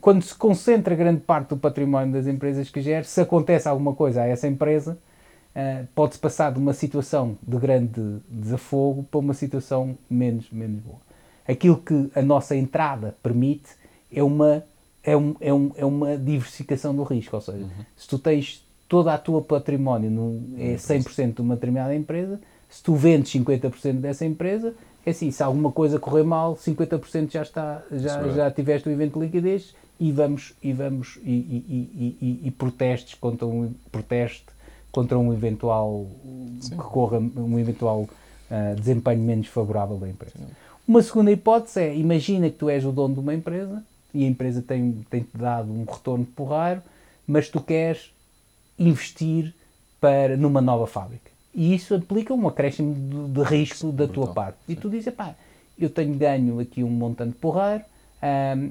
quando 0.00 0.22
se 0.22 0.34
concentra 0.34 0.94
grande 0.94 1.20
parte 1.20 1.48
do 1.48 1.56
património 1.56 2.12
das 2.12 2.26
empresas 2.26 2.70
que 2.70 2.80
gera, 2.80 3.04
se 3.04 3.20
acontece 3.20 3.68
alguma 3.68 3.94
coisa 3.94 4.22
a 4.22 4.26
essa 4.26 4.46
empresa, 4.46 4.98
uh, 5.54 5.86
pode-se 5.94 6.18
passar 6.18 6.52
de 6.52 6.58
uma 6.58 6.72
situação 6.72 7.38
de 7.42 7.56
grande 7.56 8.20
desafogo 8.28 9.04
para 9.10 9.20
uma 9.20 9.34
situação 9.34 9.96
menos, 10.08 10.50
menos 10.50 10.80
boa. 10.80 10.98
Aquilo 11.46 11.76
que 11.78 12.10
a 12.14 12.22
nossa 12.22 12.54
entrada 12.56 13.16
permite 13.22 13.70
é 14.12 14.22
uma, 14.22 14.64
é 15.04 15.16
um, 15.16 15.36
é 15.40 15.52
um, 15.52 15.70
é 15.76 15.84
uma 15.84 16.16
diversificação 16.16 16.94
do 16.94 17.02
risco, 17.02 17.36
ou 17.36 17.42
seja, 17.42 17.58
uhum. 17.58 17.84
se 17.96 18.08
tu 18.08 18.18
tens 18.18 18.64
toda 18.88 19.12
a 19.12 19.18
tua 19.18 19.42
património 19.42 20.10
no, 20.10 20.58
é 20.58 20.74
100% 20.74 21.34
de 21.34 21.40
uma 21.40 21.54
determinada 21.54 21.94
empresa, 21.94 22.40
se 22.70 22.82
tu 22.82 22.94
vendes 22.94 23.32
50% 23.32 24.00
dessa 24.00 24.24
empresa, 24.24 24.74
é 25.06 25.10
assim, 25.10 25.30
se 25.30 25.42
alguma 25.42 25.70
coisa 25.70 25.98
correr 25.98 26.24
mal, 26.24 26.56
50% 26.56 27.30
já 27.30 27.42
está, 27.42 27.82
já, 27.92 28.28
já 28.30 28.50
tiveste 28.50 28.88
o 28.88 28.92
evento 28.92 29.18
de 29.18 29.26
liquidez 29.26 29.74
e 30.00 30.10
vamos 30.10 30.54
e 30.62 30.72
vamos 30.72 31.18
e, 31.22 31.30
e, 31.30 32.18
e, 32.20 32.48
e 32.48 32.50
protestes 32.50 33.14
contra 33.14 33.46
um 33.46 33.72
proteste 33.92 34.46
contra 34.90 35.18
um 35.18 35.32
eventual 35.32 36.06
Sim. 36.60 36.70
que 36.70 36.82
corra 36.84 37.18
um 37.18 37.58
eventual 37.58 38.02
uh, 38.02 38.74
desempenho 38.76 39.20
menos 39.20 39.48
favorável 39.48 39.98
da 39.98 40.08
empresa. 40.08 40.38
Sim. 40.38 40.46
Uma 40.86 41.02
segunda 41.02 41.30
hipótese 41.30 41.80
é 41.80 41.96
imagina 41.96 42.48
que 42.48 42.56
tu 42.56 42.68
és 42.68 42.84
o 42.84 42.92
dono 42.92 43.14
de 43.14 43.20
uma 43.20 43.34
empresa 43.34 43.84
e 44.14 44.24
a 44.24 44.28
empresa 44.28 44.62
tem 44.62 45.04
tem 45.10 45.22
te 45.22 45.36
dado 45.36 45.70
um 45.70 45.84
retorno 45.84 46.24
porreiro, 46.24 46.82
mas 47.26 47.48
tu 47.48 47.60
queres 47.60 48.14
investir 48.78 49.54
para 50.00 50.36
numa 50.36 50.60
nova 50.60 50.86
fábrica 50.86 51.34
e 51.54 51.74
isso 51.74 51.94
implica 51.94 52.34
um 52.34 52.48
acréscimo 52.48 52.94
de, 52.94 53.32
de 53.32 53.42
risco 53.42 53.92
da 53.92 54.08
tua 54.08 54.34
parte. 54.34 54.58
E 54.68 54.74
tu 54.74 54.90
dizes, 54.90 55.14
pá, 55.14 55.34
eu 55.78 55.88
tenho 55.88 56.14
ganho 56.16 56.58
aqui 56.58 56.82
um 56.82 56.90
montante 56.90 57.36
porreiro, 57.36 57.84
um, 58.56 58.70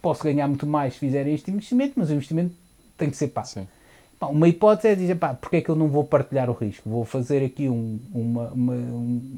posso 0.00 0.24
ganhar 0.24 0.48
muito 0.48 0.66
mais 0.66 0.94
se 0.94 1.00
fizer 1.00 1.26
este 1.26 1.50
investimento, 1.50 1.94
mas 1.96 2.08
o 2.08 2.14
investimento 2.14 2.54
tem 2.96 3.10
que 3.10 3.16
ser 3.16 3.28
pago. 3.28 3.48
Sim. 3.48 3.68
uma 4.22 4.48
hipótese 4.48 4.88
é 4.88 4.94
dizer, 4.94 5.16
pá, 5.16 5.34
porque 5.34 5.56
é 5.56 5.60
que 5.60 5.68
eu 5.68 5.76
não 5.76 5.88
vou 5.88 6.02
partilhar 6.02 6.48
o 6.48 6.54
risco? 6.54 6.88
Vou 6.88 7.04
fazer 7.04 7.44
aqui 7.44 7.68
um, 7.68 8.00
uma, 8.14 8.48
uma, 8.48 8.74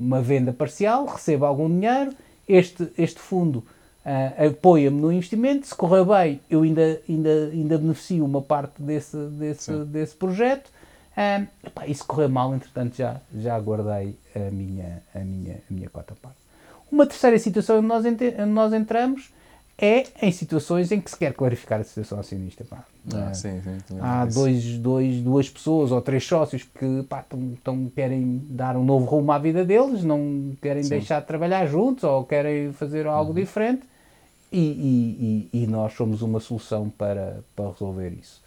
uma, 0.01 0.23
venda 0.23 0.53
parcial, 0.53 1.07
recebo 1.07 1.45
algum 1.45 1.69
dinheiro, 1.69 2.13
este, 2.49 2.89
este 2.97 3.19
fundo 3.19 3.65
uh, 4.07 4.47
apoia-me 4.47 5.01
no 5.01 5.13
investimento, 5.13 5.67
se 5.67 5.75
correr 5.75 6.05
bem, 6.05 6.41
eu 6.49 6.63
ainda, 6.63 7.01
ainda, 7.09 7.51
ainda 7.53 7.79
beneficio 7.79 8.25
uma 8.25 8.41
parte 8.41 8.81
desse, 8.81 9.17
desse, 9.17 9.73
desse 9.85 10.15
projeto, 10.15 10.71
um, 11.17 11.67
epá, 11.67 11.87
e 11.87 11.95
se 11.95 12.05
correr 12.05 12.29
mal, 12.29 12.55
entretanto, 12.55 12.97
já, 12.97 13.21
já 13.35 13.59
guardei 13.59 14.17
a 14.35 14.51
minha, 14.51 15.03
a, 15.15 15.19
minha, 15.19 15.55
a 15.55 15.75
minha 15.75 15.89
cota 15.91 16.15
parte. 16.21 16.39
Uma 16.93 17.07
terceira 17.07 17.39
situação 17.39 17.79
onde 17.79 17.89
nós, 17.89 18.05
onde 18.05 18.53
nós 18.53 18.73
entramos 18.73 19.35
é 19.79 20.05
em 20.23 20.31
situações 20.31 20.91
em 20.93 21.01
que 21.01 21.11
se 21.11 21.19
quer 21.19 21.35
clarificar 21.35 21.81
a 21.81 21.85
situação 21.85 22.19
acionista. 22.19 22.65
Pá. 22.65 22.85
Ah, 23.13 23.35
sim, 23.35 23.61
sim, 23.61 23.99
há 24.01 24.25
dois, 24.25 24.79
dois, 24.79 25.21
duas 25.21 25.49
pessoas 25.51 25.91
ou 25.91 26.01
três 26.01 26.25
sócios 26.25 26.63
que 26.63 27.03
pá, 27.09 27.23
tão, 27.23 27.55
tão, 27.63 27.91
querem 27.91 28.43
dar 28.49 28.77
um 28.77 28.85
novo 28.85 29.05
rumo 29.05 29.33
à 29.33 29.39
vida 29.39 29.65
deles, 29.65 30.03
não 30.05 30.57
querem 30.63 30.83
deixar 30.89 31.21
de 31.21 31.27
trabalhar 31.27 31.67
juntos 31.67 32.05
ou 32.05 32.25
querem 32.25 32.73
fazer 32.73 33.07
algo 33.07 33.31
uhum. 33.31 33.37
diferente 33.37 33.83
e, 34.53 35.49
e, 35.53 35.63
e, 35.63 35.67
nós 35.67 35.93
somos 35.95 36.23
uma 36.23 36.41
solução 36.41 36.89
para, 36.89 37.43
para 37.55 37.71
resolver 37.71 38.11
isso 38.11 38.45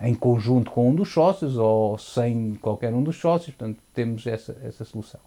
em 0.00 0.14
conjunto 0.14 0.70
com 0.70 0.90
um 0.90 0.94
dos 0.94 1.12
sócios 1.12 1.56
ou 1.56 1.98
sem 1.98 2.54
qualquer 2.56 2.94
um 2.94 3.02
dos 3.02 3.16
sócios, 3.16 3.54
portanto, 3.54 3.80
temos 3.92 4.26
essa, 4.26 4.56
essa 4.62 4.84
solução. 4.84 5.20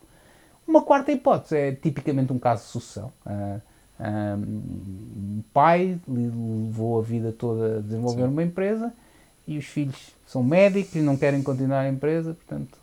Uma 0.66 0.82
quarta 0.82 1.12
hipótese 1.12 1.58
é 1.58 1.72
tipicamente 1.74 2.32
um 2.32 2.40
caso 2.40 2.64
de 2.64 2.70
sucessão. 2.70 3.12
Uh, 3.26 3.62
ah, 4.00 4.36
um 4.36 5.44
pai 5.54 6.00
levou 6.08 7.00
a 7.00 7.04
vida 7.04 7.32
toda 7.32 7.78
a 7.78 7.82
desenvolver 7.82 8.24
Sim. 8.24 8.30
uma 8.30 8.42
empresa 8.42 8.92
e 9.48 9.60
os 9.60 9.66
filhos 9.66 10.16
são 10.26 10.42
médicos 10.42 10.96
e 10.96 11.02
não 11.02 11.16
querem 11.16 11.44
continuar 11.44 11.82
a 11.82 11.90
empresa, 11.90 12.34
portanto, 12.34 12.80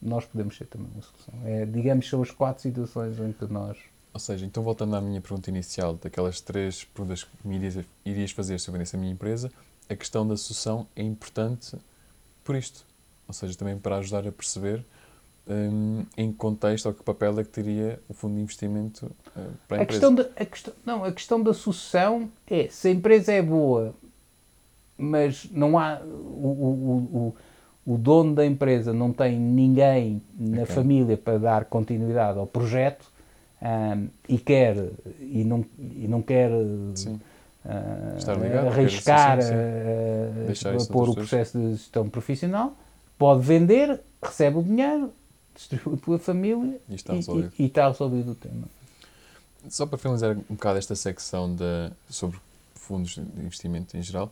nós 0.00 0.24
podemos 0.24 0.56
ser 0.56 0.66
também 0.66 0.88
uma 0.94 1.02
solução. 1.02 1.34
É, 1.44 1.66
digamos, 1.66 2.08
são 2.08 2.22
as 2.22 2.30
quatro 2.30 2.62
situações 2.62 3.18
em 3.18 3.32
que 3.32 3.44
nós. 3.52 3.76
Ou 4.14 4.20
seja, 4.20 4.44
então 4.44 4.62
voltando 4.62 4.94
à 4.94 5.00
minha 5.00 5.20
pergunta 5.20 5.48
inicial, 5.48 5.94
daquelas 5.94 6.40
três 6.40 6.84
perguntas 6.84 7.24
que 7.24 7.30
me 7.44 7.56
irias, 7.56 7.84
irias 8.04 8.30
fazer 8.30 8.58
sobre 8.58 8.82
essa 8.82 8.96
minha 8.96 9.12
empresa, 9.12 9.50
a 9.88 9.96
questão 9.96 10.26
da 10.26 10.36
sucessão 10.36 10.86
é 10.94 11.02
importante 11.02 11.76
por 12.44 12.54
isto. 12.54 12.84
Ou 13.26 13.32
seja, 13.32 13.56
também 13.56 13.78
para 13.78 13.96
ajudar 13.96 14.26
a 14.26 14.32
perceber 14.32 14.84
um, 15.46 16.04
em 16.16 16.30
que 16.30 16.38
contexto 16.38 16.86
ou 16.86 16.94
que 16.94 17.02
papel 17.02 17.38
é 17.40 17.44
que 17.44 17.50
teria 17.50 18.00
o 18.08 18.14
fundo 18.14 18.34
de 18.34 18.42
investimento 18.42 19.06
uh, 19.06 19.50
para 19.66 19.78
a, 19.78 19.80
a 19.80 19.82
empresa. 19.84 19.86
Questão 19.86 20.14
de, 20.14 20.22
a, 20.22 20.44
questão, 20.44 20.74
não, 20.84 21.04
a 21.04 21.12
questão 21.12 21.42
da 21.42 21.54
sucessão 21.54 22.30
é 22.46 22.68
se 22.68 22.88
a 22.88 22.90
empresa 22.90 23.32
é 23.32 23.42
boa, 23.42 23.94
mas 24.96 25.48
não 25.50 25.78
há. 25.78 26.00
O, 26.04 26.06
o, 26.06 27.34
o, 27.86 27.94
o 27.94 27.98
dono 27.98 28.34
da 28.34 28.46
empresa 28.46 28.92
não 28.92 29.12
tem 29.12 29.38
ninguém 29.38 30.22
na 30.38 30.62
okay. 30.62 30.74
família 30.74 31.16
para 31.16 31.38
dar 31.38 31.64
continuidade 31.64 32.38
ao 32.38 32.46
projeto 32.46 33.11
um, 33.62 34.08
e 34.28 34.38
quer 34.38 34.76
e 35.20 35.44
não, 35.44 35.64
e 35.78 36.06
não 36.08 36.20
quer. 36.20 36.50
Sim 36.94 37.20
uh, 37.64 38.42
ligado, 38.42 38.68
arriscar 38.68 39.38
a, 39.40 40.82
a 40.82 40.86
pôr 40.86 41.10
o 41.10 41.14
processo 41.14 41.58
de 41.58 41.72
gestão 41.72 42.08
profissional, 42.08 42.76
pode 43.18 43.42
vender, 43.42 44.00
recebe 44.22 44.58
o 44.58 44.62
dinheiro, 44.62 45.12
distribui 45.54 45.96
pela 45.98 46.18
família 46.18 46.80
e 46.88 46.94
está 46.94 47.12
resolvido, 47.14 47.52
e, 47.58 47.62
e, 47.62 47.66
está 47.66 47.88
resolvido 47.88 48.32
o 48.32 48.34
tema. 48.34 48.64
Só 49.68 49.86
para 49.86 49.98
finalizar 49.98 50.36
um 50.36 50.54
bocado 50.54 50.78
esta 50.78 50.96
secção 50.96 51.54
de, 51.54 51.92
sobre 52.08 52.38
fundos 52.74 53.14
de 53.14 53.20
investimento 53.40 53.96
em 53.96 54.02
geral, 54.02 54.30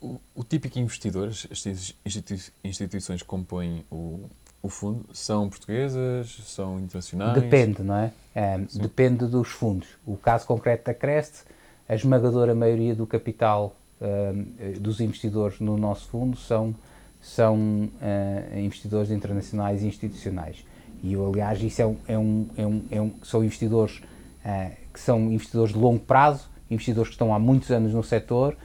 o, 0.00 0.20
o 0.34 0.44
típico 0.44 0.78
investidor, 0.78 1.28
as 1.28 1.66
institui 2.04 2.38
instituições 2.62 3.22
que 3.22 3.28
compõem 3.28 3.84
o, 3.90 4.28
o 4.64 4.68
fundo, 4.70 5.04
são 5.12 5.50
portuguesas, 5.50 6.38
são 6.46 6.80
internacionais? 6.80 7.34
Depende, 7.34 7.82
não 7.82 7.96
é? 7.96 8.12
é 8.34 8.58
depende 8.72 9.26
dos 9.26 9.48
fundos. 9.48 9.88
O 10.06 10.16
caso 10.16 10.46
concreto 10.46 10.86
da 10.86 10.94
Crest 10.94 11.44
a 11.86 11.94
esmagadora 11.94 12.54
maioria 12.54 12.94
do 12.94 13.06
capital 13.06 13.76
uh, 14.00 14.80
dos 14.80 15.02
investidores 15.02 15.60
no 15.60 15.76
nosso 15.76 16.08
fundo 16.08 16.34
são, 16.38 16.74
são 17.20 17.56
uh, 17.58 18.58
investidores 18.58 19.10
internacionais 19.10 19.82
e 19.82 19.86
institucionais. 19.86 20.64
E, 21.02 21.12
eu, 21.12 21.28
aliás, 21.28 21.62
isso 21.62 21.82
é 21.82 21.86
um, 21.86 21.96
é 22.08 22.18
um, 22.18 22.48
é 22.56 22.66
um, 22.66 22.82
é 22.92 23.02
um 23.02 23.12
são 23.22 23.44
investidores 23.44 23.98
uh, 24.46 24.74
que 24.94 24.98
são 24.98 25.30
investidores 25.30 25.74
de 25.74 25.78
longo 25.78 26.00
prazo, 26.00 26.48
investidores 26.70 27.10
que 27.10 27.16
estão 27.16 27.34
há 27.34 27.38
muitos 27.38 27.70
anos 27.70 27.92
no 27.92 28.02
setor 28.02 28.56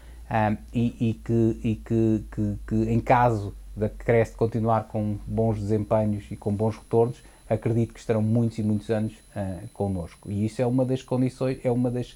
e, 0.74 1.10
e, 1.10 1.14
que, 1.16 1.60
e 1.62 1.76
que, 1.76 2.24
que, 2.32 2.56
que, 2.66 2.76
em 2.90 3.02
caso 3.02 3.54
da 3.76 3.90
Crest 3.90 4.36
continuar 4.36 4.88
com 4.88 5.18
bons 5.26 5.60
desempenhos 5.60 6.26
e 6.30 6.36
com 6.36 6.54
bons 6.54 6.78
retornos, 6.78 7.18
acredito 7.50 7.94
que 7.94 8.00
estarão 8.00 8.22
muitos 8.22 8.58
e 8.58 8.64
muitos 8.64 8.90
anos 8.90 9.14
uh, 9.14 9.68
connosco. 9.74 10.30
E 10.30 10.46
isso 10.46 10.62
é 10.62 10.66
uma 10.66 10.86
das 10.86 11.02
condições, 11.02 11.60
é 11.64 11.72
uma 11.72 11.90
das 11.90 12.16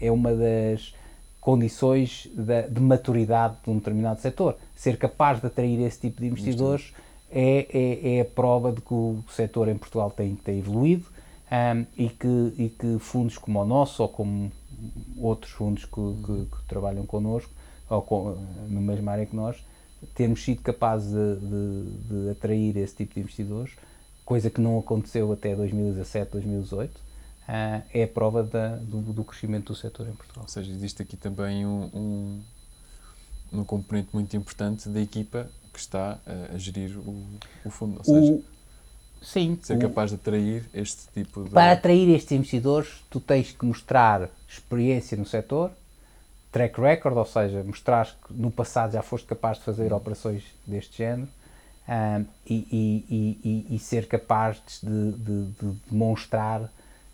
é 0.00 0.10
uma 0.10 0.32
das 0.32 0.94
condições 1.40 2.28
de, 2.34 2.68
de, 2.68 2.80
maturidade 2.80 3.56
de 3.64 3.70
um 3.70 3.78
determinado 3.78 4.20
setor. 4.20 4.56
Ser 4.74 4.96
capaz 4.96 5.40
de 5.40 5.46
atrair 5.46 5.80
esse 5.80 6.00
tipo 6.00 6.20
de 6.20 6.28
investidores 6.28 6.92
é, 7.30 7.66
é, 7.72 8.16
é, 8.16 8.20
a 8.20 8.24
prova 8.24 8.72
de 8.72 8.80
que 8.80 8.94
o 8.94 9.22
setor 9.30 9.68
em 9.68 9.76
Portugal 9.76 10.10
tem, 10.10 10.34
tem 10.36 10.58
evoluído 10.58 11.06
um, 11.50 11.86
e, 11.96 12.08
que, 12.08 12.54
e 12.58 12.68
que 12.68 12.98
fundos 12.98 13.38
como 13.38 13.60
o 13.60 13.64
nosso 13.64 14.02
ou 14.02 14.08
como 14.08 14.50
outros 15.18 15.52
fundos 15.52 15.84
que, 15.84 15.92
que, 15.92 16.46
que 16.56 16.68
trabalham 16.68 17.06
connosco 17.06 17.52
ou 17.88 18.02
com, 18.02 18.36
na 18.68 18.80
mesma 18.80 19.12
área 19.12 19.26
que 19.26 19.34
nós, 19.34 19.56
temos 20.14 20.44
sido 20.44 20.62
capazes 20.62 21.10
de, 21.10 21.36
de, 21.36 22.24
de, 22.24 22.30
atrair 22.30 22.76
esse 22.76 22.96
tipo 22.96 23.14
de 23.14 23.20
investidores, 23.20 23.72
coisa 24.24 24.50
que 24.50 24.60
não 24.60 24.78
aconteceu 24.78 25.32
até 25.32 25.54
2017, 25.54 26.32
2018 26.32 26.90
uh, 26.90 27.00
é 27.92 28.02
a 28.02 28.08
prova 28.08 28.42
da, 28.42 28.76
do, 28.76 29.00
do, 29.00 29.24
crescimento 29.24 29.72
do 29.72 29.74
setor 29.74 30.08
em 30.08 30.12
Portugal. 30.12 30.42
Ou 30.42 30.48
seja, 30.48 30.70
existe 30.70 31.02
aqui 31.02 31.16
também 31.16 31.64
um, 31.64 31.90
um, 31.94 32.44
um 33.60 33.64
componente 33.64 34.08
muito 34.12 34.36
importante 34.36 34.88
da 34.88 35.00
equipa 35.00 35.48
que 35.72 35.78
está 35.78 36.18
a, 36.26 36.54
a 36.54 36.58
gerir 36.58 36.98
o, 36.98 37.24
o 37.64 37.70
fundo. 37.70 37.98
Ou 37.98 38.04
seja, 38.04 38.32
o, 38.32 38.44
Sim. 39.22 39.58
Ser 39.62 39.76
o- 39.76 39.80
capaz 39.80 40.10
de 40.10 40.16
atrair 40.16 40.64
este 40.72 41.08
tipo 41.12 41.44
de. 41.44 41.50
Para 41.50 41.72
atrair 41.72 42.08
estes 42.14 42.32
investidores, 42.32 43.04
tu 43.10 43.18
tens 43.18 43.52
que 43.52 43.64
mostrar 43.64 44.30
experiência 44.48 45.16
no 45.16 45.26
setor, 45.26 45.72
track 46.52 46.80
record, 46.80 47.16
ou 47.16 47.24
seja, 47.26 47.62
mostrar 47.62 48.06
que 48.26 48.32
no 48.32 48.50
passado 48.50 48.92
já 48.92 49.02
foste 49.02 49.26
capaz 49.26 49.58
de 49.58 49.64
fazer 49.64 49.92
operações 49.92 50.42
deste 50.66 50.98
género 50.98 51.28
ahm, 51.88 52.24
e, 52.48 52.54
e- 53.10 53.38
e- 53.70 53.74
e- 53.74 53.78
ser 53.78 54.06
capaz 54.08 54.60
de, 54.82 55.12
de- 55.12 55.50
de 55.52 55.72
demonstrar 55.90 56.70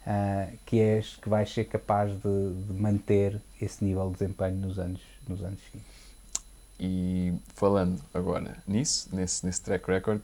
ah, 0.07 0.49
que, 0.67 0.79
és, 0.81 1.17
que 1.17 1.29
vais 1.29 1.53
ser 1.53 1.65
capaz 1.65 2.11
de, 2.13 2.53
de 2.67 2.73
manter 2.73 3.41
esse 3.61 3.85
nível 3.85 4.07
de 4.11 4.19
desempenho 4.19 4.57
nos 4.57 4.79
anos, 4.79 5.01
nos 5.29 5.43
anos 5.43 5.59
seguintes. 5.65 5.93
E 6.81 7.33
falando 7.55 8.01
agora 8.13 8.57
nisso, 8.67 9.09
nesse, 9.13 9.45
nesse 9.47 9.61
track 9.63 9.87
record, 9.89 10.21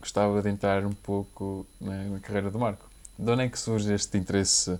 gostava 0.00 0.42
de 0.42 0.48
entrar 0.50 0.84
um 0.84 0.92
pouco 0.92 1.66
na, 1.80 2.04
na 2.04 2.20
carreira 2.20 2.50
do 2.50 2.58
Marco. 2.58 2.88
De 3.18 3.30
onde 3.30 3.42
é 3.44 3.48
que 3.48 3.58
surge 3.58 3.92
este 3.94 4.18
interesse 4.18 4.78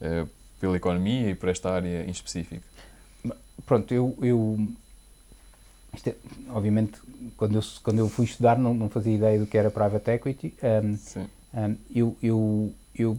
eh, 0.00 0.26
pela 0.60 0.76
economia 0.76 1.30
e 1.30 1.34
por 1.34 1.48
esta 1.48 1.70
área 1.70 2.04
em 2.04 2.10
específico? 2.10 2.64
Pronto, 3.66 3.92
eu, 3.92 4.16
eu 4.20 4.68
é- 6.06 6.14
obviamente 6.50 6.98
quando 7.36 7.56
eu, 7.56 7.62
quando 7.82 7.98
eu 7.98 8.08
fui 8.08 8.24
estudar 8.24 8.58
não, 8.58 8.74
não 8.74 8.88
fazia 8.88 9.14
ideia 9.14 9.38
do 9.38 9.46
que 9.46 9.56
era 9.56 9.70
private 9.70 10.10
equity. 10.10 10.54
Sim. 10.96 11.26
Um, 11.54 11.76
eu, 11.94 12.16
eu, 12.22 12.72
eu 12.96 13.18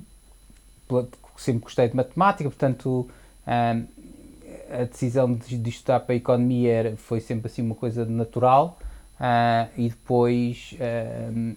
sempre 1.37 1.63
gostei 1.63 1.87
de 1.87 1.95
matemática, 1.95 2.49
portanto 2.49 3.09
um, 3.47 3.85
a 4.69 4.83
decisão 4.83 5.33
de, 5.33 5.57
de 5.57 5.69
estudar 5.69 6.01
para 6.01 6.13
a 6.13 6.17
economia 6.17 6.71
era, 6.71 6.97
foi 6.97 7.19
sempre 7.19 7.47
assim 7.47 7.61
uma 7.61 7.75
coisa 7.75 8.05
natural 8.05 8.77
ah, 9.19 9.67
e 9.77 9.89
depois 9.89 10.75
um, 11.33 11.55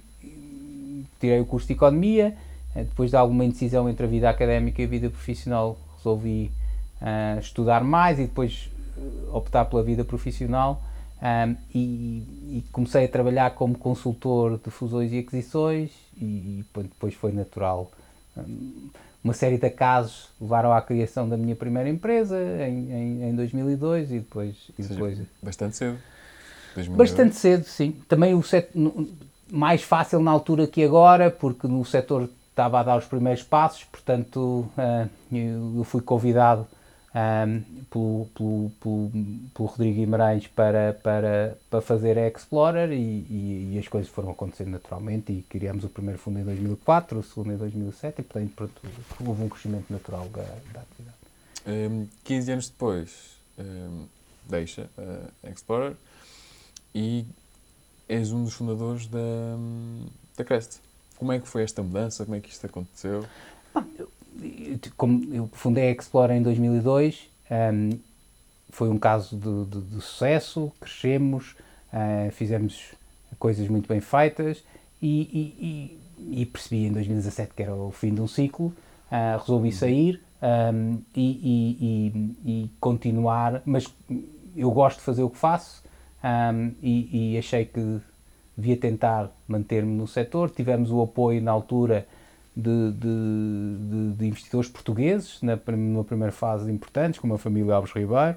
tirei 1.18 1.40
o 1.40 1.46
curso 1.46 1.66
de 1.66 1.72
economia, 1.72 2.36
eh, 2.74 2.84
depois 2.84 3.10
de 3.10 3.16
alguma 3.16 3.44
indecisão 3.44 3.88
entre 3.88 4.06
a 4.06 4.08
vida 4.08 4.28
académica 4.30 4.80
e 4.80 4.84
a 4.84 4.88
vida 4.88 5.10
profissional 5.10 5.76
resolvi 5.96 6.50
ah, 7.00 7.36
estudar 7.40 7.84
mais 7.84 8.18
e 8.18 8.22
depois 8.22 8.70
eh, 8.96 9.00
optar 9.32 9.64
pela 9.66 9.82
vida 9.82 10.04
profissional 10.04 10.82
um, 11.20 11.56
e, 11.74 12.58
e 12.58 12.64
comecei 12.72 13.04
a 13.04 13.08
trabalhar 13.08 13.50
como 13.50 13.76
consultor 13.76 14.58
de 14.58 14.70
fusões 14.70 15.12
e 15.12 15.18
aquisições 15.18 15.90
e, 16.16 16.24
e 16.24 16.64
depois 16.76 17.14
foi 17.14 17.32
natural. 17.32 17.90
Um, 18.36 18.88
uma 19.22 19.32
série 19.32 19.58
de 19.58 19.66
acasos 19.66 20.28
levaram 20.40 20.72
à 20.72 20.80
criação 20.80 21.28
da 21.28 21.36
minha 21.36 21.56
primeira 21.56 21.88
empresa 21.88 22.38
em, 22.66 22.92
em, 22.92 23.30
em 23.30 23.34
2002 23.34 24.12
e 24.12 24.18
depois, 24.20 24.56
e 24.78 24.82
depois 24.82 25.18
bastante 25.42 25.76
cedo. 25.76 25.98
2008. 26.74 26.96
Bastante 26.96 27.36
cedo, 27.36 27.64
sim. 27.64 27.96
Também 28.08 28.34
o 28.34 28.42
set... 28.42 28.70
mais 29.50 29.82
fácil 29.82 30.20
na 30.20 30.30
altura 30.30 30.66
que 30.66 30.84
agora, 30.84 31.30
porque 31.30 31.66
no 31.66 31.84
setor 31.84 32.30
estava 32.50 32.78
a 32.80 32.82
dar 32.82 32.98
os 32.98 33.06
primeiros 33.06 33.42
passos, 33.42 33.84
portanto 33.84 34.68
ah, 34.78 35.06
eu 35.32 35.84
fui 35.84 36.00
convidado 36.00 36.66
ah, 37.20 37.46
pelo, 37.90 38.28
pelo, 38.32 38.70
pelo, 38.80 39.10
pelo 39.52 39.68
Rodrigo 39.68 39.96
Guimarães 39.96 40.46
para, 40.46 40.92
para, 41.02 41.58
para 41.68 41.80
fazer 41.80 42.16
a 42.16 42.28
Explorer 42.28 42.92
e, 42.92 42.94
e, 42.96 43.72
e 43.74 43.78
as 43.78 43.88
coisas 43.88 44.08
foram 44.08 44.30
acontecendo 44.30 44.70
naturalmente 44.70 45.32
e 45.32 45.42
criamos 45.42 45.82
o 45.82 45.88
primeiro 45.88 46.18
fundo 46.20 46.38
em 46.38 46.44
2004, 46.44 47.18
o 47.18 47.22
segundo 47.24 47.52
em 47.52 47.56
2007 47.56 48.20
e 48.20 48.22
portanto 48.22 48.52
pronto, 48.54 48.82
houve 49.26 49.42
um 49.42 49.48
crescimento 49.48 49.92
natural 49.92 50.28
da, 50.28 50.42
da 50.72 50.80
atividade. 50.80 51.18
Um, 51.66 52.06
15 52.22 52.52
anos 52.52 52.68
depois, 52.68 53.10
um, 53.58 54.04
deixa 54.48 54.88
a 55.42 55.50
Explorer 55.50 55.94
e 56.94 57.26
és 58.08 58.30
um 58.30 58.44
dos 58.44 58.54
fundadores 58.54 59.08
da, 59.08 59.18
da 60.36 60.44
Crest. 60.44 60.78
Como 61.16 61.32
é 61.32 61.40
que 61.40 61.48
foi 61.48 61.64
esta 61.64 61.82
mudança? 61.82 62.24
Como 62.24 62.36
é 62.36 62.40
que 62.40 62.48
isto 62.48 62.64
aconteceu? 62.64 63.24
Eu- 63.98 64.17
como 64.96 65.22
eu 65.34 65.48
fundei 65.52 65.88
a 65.88 65.92
Explorer 65.92 66.36
em 66.36 66.42
2002, 66.42 67.28
hum, 67.50 67.98
foi 68.70 68.88
um 68.88 68.98
caso 68.98 69.36
de, 69.36 69.64
de- 69.70 69.86
de 69.96 70.00
sucesso, 70.02 70.72
crescemos, 70.80 71.56
ah, 71.92 72.28
fizemos 72.32 72.92
coisas 73.38 73.68
muito 73.68 73.88
bem 73.88 74.00
feitas 74.00 74.62
e, 75.00 75.20
e- 75.22 75.98
e- 76.30 76.40
e 76.42 76.46
percebi 76.46 76.86
em 76.86 76.92
2017 76.92 77.52
que 77.54 77.62
era 77.62 77.74
o 77.74 77.90
fim 77.90 78.14
de 78.14 78.20
um 78.20 78.28
ciclo, 78.28 78.72
ah, 79.10 79.38
resolvi 79.40 79.72
sair 79.72 80.20
hum, 80.74 80.98
e, 81.16 82.12
e- 82.44 82.70
continuar, 82.80 83.62
mas 83.64 83.86
eu 84.56 84.70
gosto 84.70 84.98
de 84.98 85.04
fazer 85.04 85.22
o 85.22 85.30
que 85.30 85.38
faço 85.38 85.82
hum, 86.22 86.72
e, 86.82 87.32
e 87.34 87.38
achei 87.38 87.64
que 87.64 88.00
devia 88.56 88.76
tentar 88.76 89.30
manter-me 89.46 89.92
no 89.96 90.06
setor. 90.06 90.50
Tivemos 90.50 90.90
o 90.90 91.00
apoio 91.00 91.40
na 91.40 91.52
altura 91.52 92.06
de, 92.56 92.92
de- 92.92 94.14
de- 94.16 94.26
investidores 94.26 94.68
portugueses, 94.68 95.40
na, 95.42 95.56
numa 95.76 96.04
primeira 96.04 96.32
fase 96.32 96.70
importantes, 96.70 97.20
como 97.20 97.34
a 97.34 97.38
família 97.38 97.74
Alves 97.74 97.92
Ribeiro, 97.92 98.36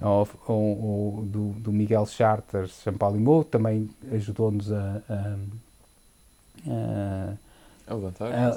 ou, 0.00 0.28
ou- 0.46 0.84
ou 1.16 1.22
do, 1.24 1.48
do 1.60 1.72
Miguel 1.72 2.06
Charters, 2.06 2.80
Champalimau, 2.82 3.42
também 3.44 3.90
ajudou-nos 4.12 4.70
a, 4.72 5.02
a- 5.08 5.36
a- 6.68 7.34
A 7.86 7.94
levantar? 7.94 8.32
a, 8.32 8.48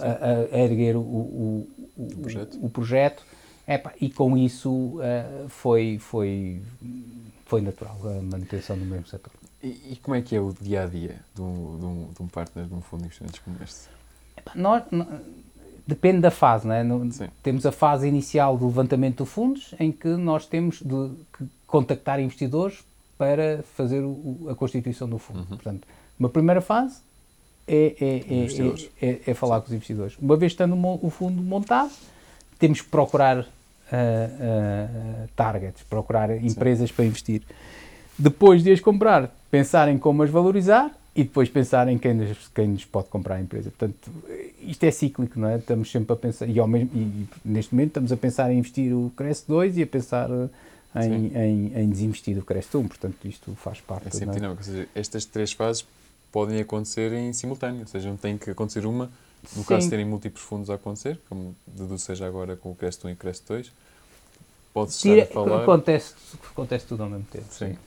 a- 0.54 0.60
erguer 0.60 0.96
o, 0.96 1.00
o, 1.02 1.68
o, 1.98 2.06
projeto. 2.22 2.60
o 2.66 2.70
projeto. 2.70 3.24
Epá, 3.68 3.94
e 4.02 4.10
com 4.10 4.38
isso 4.38 5.00
eh, 5.02 5.46
foi, 5.48 5.98
foi, 5.98 6.62
foi 7.46 7.62
natural 7.62 7.98
a 8.04 8.22
manutenção 8.22 8.78
do 8.78 8.84
mesmo 8.84 9.08
setor. 9.08 9.32
E, 9.64 9.94
e 9.94 10.00
como 10.04 10.16
é 10.18 10.22
que 10.22 10.36
é 10.36 10.42
o 10.42 10.54
dia 10.60 10.84
a 10.84 10.86
dia 10.86 11.16
de 11.34 11.42
um, 11.42 11.80
de 11.80 11.86
um, 11.86 12.08
de 12.14 12.22
um 12.24 12.28
partner 12.28 12.66
de 12.66 12.74
um 12.74 12.82
fundo 12.82 13.00
de 13.04 13.06
investimentos 13.06 13.40
como 13.40 13.56
este? 13.64 13.88
Nós- 14.56 14.84
nó- 14.92 15.06
depende 15.88 16.20
da 16.22 16.32
fase, 16.32 16.68
não 16.68 16.76
é? 16.76 16.84
No- 16.84 17.12
Sim. 17.12 17.28
Temos 17.42 17.66
a 17.66 17.72
fase 17.72 18.08
inicial 18.08 18.58
do 18.58 18.66
levantamento 18.68 19.24
de 19.24 19.30
fundos, 19.30 19.74
em 19.80 19.92
que 19.92 20.08
nós 20.10 20.46
temos 20.46 20.82
de 20.82 21.10
que 21.38 21.46
contactar 21.68 22.20
investidores 22.20 22.84
para 23.18 23.64
fazer 23.76 24.02
o- 24.02 24.48
a 24.50 24.56
constituição 24.56 25.08
do 25.08 25.18
fundo. 25.18 25.46
Portanto, 25.46 25.88
uma 26.20 26.30
primeira 26.30 26.62
fase 26.62 26.98
é, 27.68 27.96
é- 28.00 28.06
é- 28.34 28.44
é- 29.02 29.10
é- 29.10 29.22
é 29.28 29.34
falar 29.34 29.62
com 29.62 29.68
os 29.68 29.74
investidores. 29.74 30.18
Uma 30.20 30.36
vez 30.36 30.52
estando 30.52 30.76
o 31.02 31.10
fundo 31.10 31.42
montado, 31.42 31.92
temos 32.60 32.82
que 32.82 32.90
procurar 32.90 33.46
ah, 33.92 33.96
ah, 33.96 34.90
ah, 35.24 35.28
targets, 35.36 35.84
procurar 35.84 36.32
empresas 36.44 36.92
para 36.92 37.06
investir. 37.06 37.44
Depois 38.18 38.64
de 38.64 38.72
as 38.72 38.80
comprar, 38.80 39.30
pensar 39.52 39.88
em 39.88 39.98
como 40.00 40.24
as 40.24 40.30
valorizar 40.32 40.92
e 41.16 41.24
depois 41.24 41.48
pensar 41.48 41.88
em 41.88 41.98
quem 41.98 42.14
nos, 42.14 42.48
quem 42.54 42.68
nos 42.68 42.86
pode 42.86 43.08
comprar 43.08 43.36
a 43.36 43.42
empresa. 43.42 43.72
Portanto, 43.72 44.12
isto 44.62 44.84
é 44.84 44.92
cíclico, 44.92 45.40
não 45.40 45.50
é? 45.50 45.58
Estamos 45.58 45.92
sempre 45.92 46.14
a 46.14 46.16
pensar, 46.16 46.48
e, 46.50 46.54
mesmo, 46.68 46.90
e, 46.94 47.28
neste 47.46 47.74
momento 47.74 47.90
estamos 47.90 48.12
a 48.12 48.18
pensar 48.18 48.52
em 48.52 48.58
investir 48.58 48.94
o 48.94 49.12
Cresce 49.16 49.44
2 49.48 49.78
e 49.78 49.84
a 49.84 49.88
pensar 49.88 50.30
em, 50.96 51.28
em, 51.36 51.82
em 51.82 51.90
desinvestir 51.90 52.38
o 52.38 52.44
Cresce 52.44 52.76
1, 52.76 52.88
portanto 52.88 53.28
isto 53.28 53.56
faz 53.56 53.80
parte 53.80 54.08
É 54.08 54.12
sempre 54.12 54.32
é? 54.32 54.40
dinâmico. 54.40 54.62
Ou 54.62 54.66
seja, 54.66 54.88
estas 54.96 55.26
três 55.26 55.52
fases 55.54 55.86
podem 56.32 56.60
acontecer 56.60 57.14
em 57.14 57.32
simultâneo. 57.32 57.82
Ou 57.82 57.88
seja, 57.88 58.10
não 58.10 58.18
tem 58.18 58.38
que 58.38 58.50
acontecer 58.50 58.86
uma. 58.86 59.12
No 59.56 59.62
Sim. 59.62 59.64
caso 59.66 59.84
de 59.84 59.90
terem 59.90 60.06
múltiplos 60.06 60.44
fundos 60.44 60.70
a 60.70 60.76
acontecer, 60.76 61.20
como 61.30 61.56
deduzo 61.68 62.00
seja 62.00 62.26
agora 62.26 62.56
com 62.56 62.72
o 62.72 62.76
Crest 62.76 63.06
1 63.06 63.10
e 63.10 63.14
o 63.14 63.16
Crest 63.16 63.44
2, 63.48 63.72
pode-se 64.74 65.10
estar 65.10 65.22
a 65.22 65.26
falar... 65.34 65.64
acontece, 65.64 66.16
acontece 66.50 66.86
tudo 66.88 67.04
ao 67.04 67.10
mesmo 67.10 67.26
tempo, 67.30 67.46
Sim. 67.52 67.68
sim. 67.74 67.78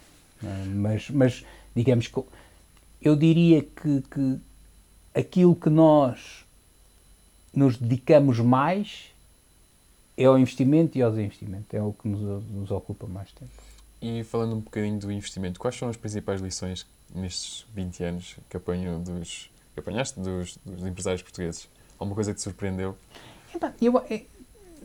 Eh, 0.44 0.64
mas, 0.66 1.10
mas, 1.10 1.44
digamos 1.74 2.08
que 2.08 2.22
eu 3.00 3.16
diria 3.16 3.62
que, 3.62 4.02
que 4.02 4.38
aquilo 5.14 5.54
que 5.54 5.70
nós 5.70 6.44
nos 7.54 7.76
dedicamos 7.76 8.38
mais 8.40 9.12
é 10.16 10.24
ao 10.24 10.38
investimento 10.38 10.96
e 10.96 11.02
ao 11.02 11.10
desinvestimento. 11.10 11.74
É 11.76 11.82
o 11.82 11.92
que 11.92 12.08
nos, 12.08 12.44
nos 12.46 12.70
ocupa 12.70 13.06
mais 13.06 13.30
tempo. 13.32 13.50
E 14.00 14.22
falando 14.24 14.56
um 14.56 14.60
bocadinho 14.60 14.98
do 14.98 15.10
investimento, 15.10 15.58
quais 15.58 15.76
são 15.76 15.88
as 15.88 15.96
principais 15.96 16.40
lições 16.40 16.86
nestes 17.14 17.66
20 17.74 18.04
anos 18.04 18.36
que, 18.48 18.56
apanho 18.56 18.98
dos, 18.98 19.50
que 19.74 19.80
apanhaste 19.80 20.20
dos, 20.20 20.58
dos 20.64 20.86
empresários 20.86 21.22
portugueses? 21.22 21.68
Alguma 21.98 22.14
coisa 22.14 22.32
que 22.32 22.38
te 22.38 22.42
surpreendeu? 22.42 22.96
Epá, 23.54 23.72
eu, 23.80 23.98
é, 24.10 24.22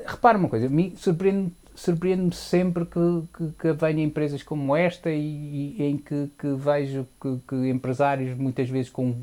repara 0.06 0.38
uma 0.38 0.48
coisa, 0.48 0.70
mim 0.70 0.96
surpreende- 0.96 1.54
surpreende-me 1.82 2.34
sempre 2.34 2.86
que, 2.86 3.24
que, 3.36 3.74
que 3.74 4.02
empresas 4.02 4.44
como 4.44 4.76
esta 4.76 5.10
e, 5.10 5.76
e 5.80 5.84
em 5.84 5.98
que, 5.98 6.30
que 6.38 6.54
vejo 6.54 7.08
que, 7.20 7.40
que 7.48 7.56
empresários, 7.70 8.38
muitas 8.38 8.70
vezes 8.70 8.92
com 8.92 9.16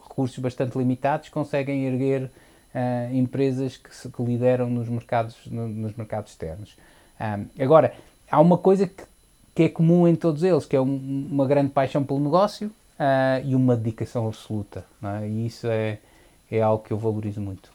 recursos 0.00 0.38
bastante 0.38 0.78
limitados, 0.78 1.28
conseguem 1.28 1.84
erguer 1.86 2.30
ah, 2.72 3.08
empresas 3.12 3.76
que, 3.76 3.92
se, 3.94 4.08
que 4.08 4.22
lideram 4.22 4.70
nos 4.70 4.88
mercados, 4.88 5.36
no- 5.46 5.66
nos 5.66 5.94
mercados 5.96 6.30
externos. 6.30 6.76
Ah, 7.18 7.40
agora, 7.58 7.92
há 8.30 8.40
uma 8.40 8.58
coisa 8.58 8.86
que, 8.86 9.02
que 9.52 9.62
é 9.64 9.68
comum 9.68 10.06
em 10.06 10.14
todos 10.14 10.44
eles, 10.44 10.66
que 10.66 10.76
é 10.76 10.80
um- 10.80 11.28
uma 11.32 11.46
grande 11.48 11.70
paixão 11.70 12.04
pelo 12.04 12.20
negócio 12.20 12.70
ah, 12.96 13.40
e 13.44 13.56
uma 13.56 13.74
dedicação 13.74 14.28
absoluta. 14.28 14.84
é? 15.02 15.28
E 15.28 15.46
isso 15.46 15.66
é, 15.66 15.98
é 16.48 16.62
algo 16.62 16.84
que 16.84 16.92
eu 16.92 16.96
valorizo 16.98 17.40
muito. 17.40 17.72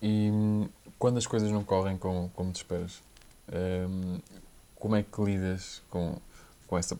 E 0.00 0.30
hum, 0.32 0.68
quando 0.98 1.18
as 1.18 1.26
coisas 1.26 1.50
não 1.50 1.62
correm 1.62 1.98
como, 1.98 2.30
como 2.34 2.50
te 2.50 2.56
esperas, 2.56 3.04
hum, 3.52 4.18
como 4.76 4.96
é 4.96 5.02
que 5.02 5.22
lidas 5.22 5.82
com, 5.90 6.16
com 6.66 6.78
essa 6.78 6.98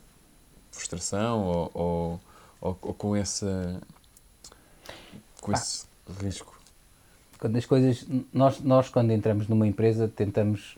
frustração 0.73 1.45
ou, 1.45 1.71
ou, 1.75 2.21
ou- 2.61 2.79
ou 2.83 2.95
com 2.95 3.17
essa 3.17 3.81
com 5.41 5.53
esse 5.53 5.87
risco. 6.23 6.59
Quando 7.39 7.57
as 7.57 7.67
coisas. 7.67 8.07
Nós, 8.33 8.61
nós, 8.61 8.89
quando 8.89 9.11
entramos 9.13 9.47
numa 9.47 9.67
empresa, 9.67 10.09
tentamos 10.09 10.77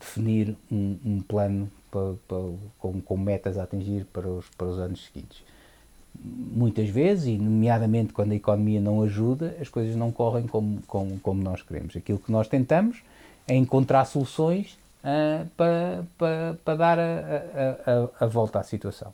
definir 0.00 0.56
um, 0.70 0.96
um 1.04 1.20
plano 1.20 1.70
para, 1.90 2.14
para, 2.26 2.38
com, 2.78 3.00
com 3.00 3.16
metas 3.16 3.58
a 3.58 3.64
atingir 3.64 4.04
para 4.06 4.28
os, 4.28 4.46
para 4.56 4.66
os 4.68 4.78
anos 4.78 5.04
seguintes. 5.06 5.42
Muitas 6.20 6.88
vezes, 6.88 7.26
e 7.26 7.38
nomeadamente 7.38 8.12
quando 8.12 8.32
a 8.32 8.36
economia 8.36 8.80
não 8.80 9.02
ajuda, 9.02 9.56
as 9.60 9.68
coisas 9.68 9.94
não 9.96 10.10
correm 10.10 10.46
como, 10.46 10.80
como, 10.86 11.18
como 11.20 11.42
nós 11.42 11.62
queremos. 11.62 11.96
Aquilo 11.96 12.18
que 12.18 12.30
nós 12.32 12.48
tentamos 12.48 13.02
é 13.46 13.54
encontrar 13.54 14.04
soluções 14.04 14.78
uh, 15.08 15.46
para, 15.56 16.04
para, 16.16 16.58
para 16.64 16.76
dar 16.76 16.98
a, 16.98 18.10
a, 18.20 18.24
a, 18.24 18.26
volta 18.26 18.60
à 18.60 18.62
situação. 18.62 19.12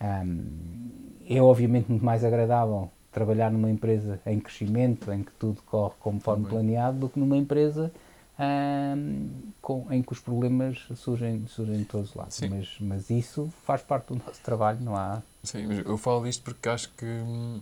Um, 0.00 0.90
é 1.28 1.40
obviamente 1.40 1.88
muito 1.88 2.04
mais 2.04 2.24
agradável 2.24 2.90
trabalhar 3.12 3.50
numa 3.50 3.70
empresa 3.70 4.20
em 4.26 4.38
crescimento, 4.38 5.12
em 5.12 5.22
que 5.22 5.32
tudo 5.32 5.62
corre 5.62 5.94
conforme 6.00 6.44
Também. 6.44 6.58
planeado, 6.58 6.98
do 6.98 7.08
que 7.08 7.18
numa 7.18 7.36
empresa 7.36 7.92
um, 8.38 9.30
com, 9.60 9.86
em 9.90 10.02
que 10.02 10.12
os 10.12 10.20
problemas 10.20 10.86
surgem, 10.94 11.44
surgem 11.48 11.78
de 11.78 11.84
todos 11.84 12.10
os 12.10 12.14
lados. 12.14 12.40
Mas, 12.48 12.76
mas 12.80 13.10
isso 13.10 13.52
faz 13.64 13.82
parte 13.82 14.08
do 14.08 14.16
nosso 14.16 14.40
trabalho, 14.42 14.80
não 14.80 14.96
há. 14.96 15.22
Sim, 15.42 15.66
mas 15.66 15.78
eu 15.78 15.98
falo 15.98 16.24
disto 16.24 16.42
porque 16.42 16.68
acho 16.68 16.90
que 16.90 17.04
hum, 17.04 17.60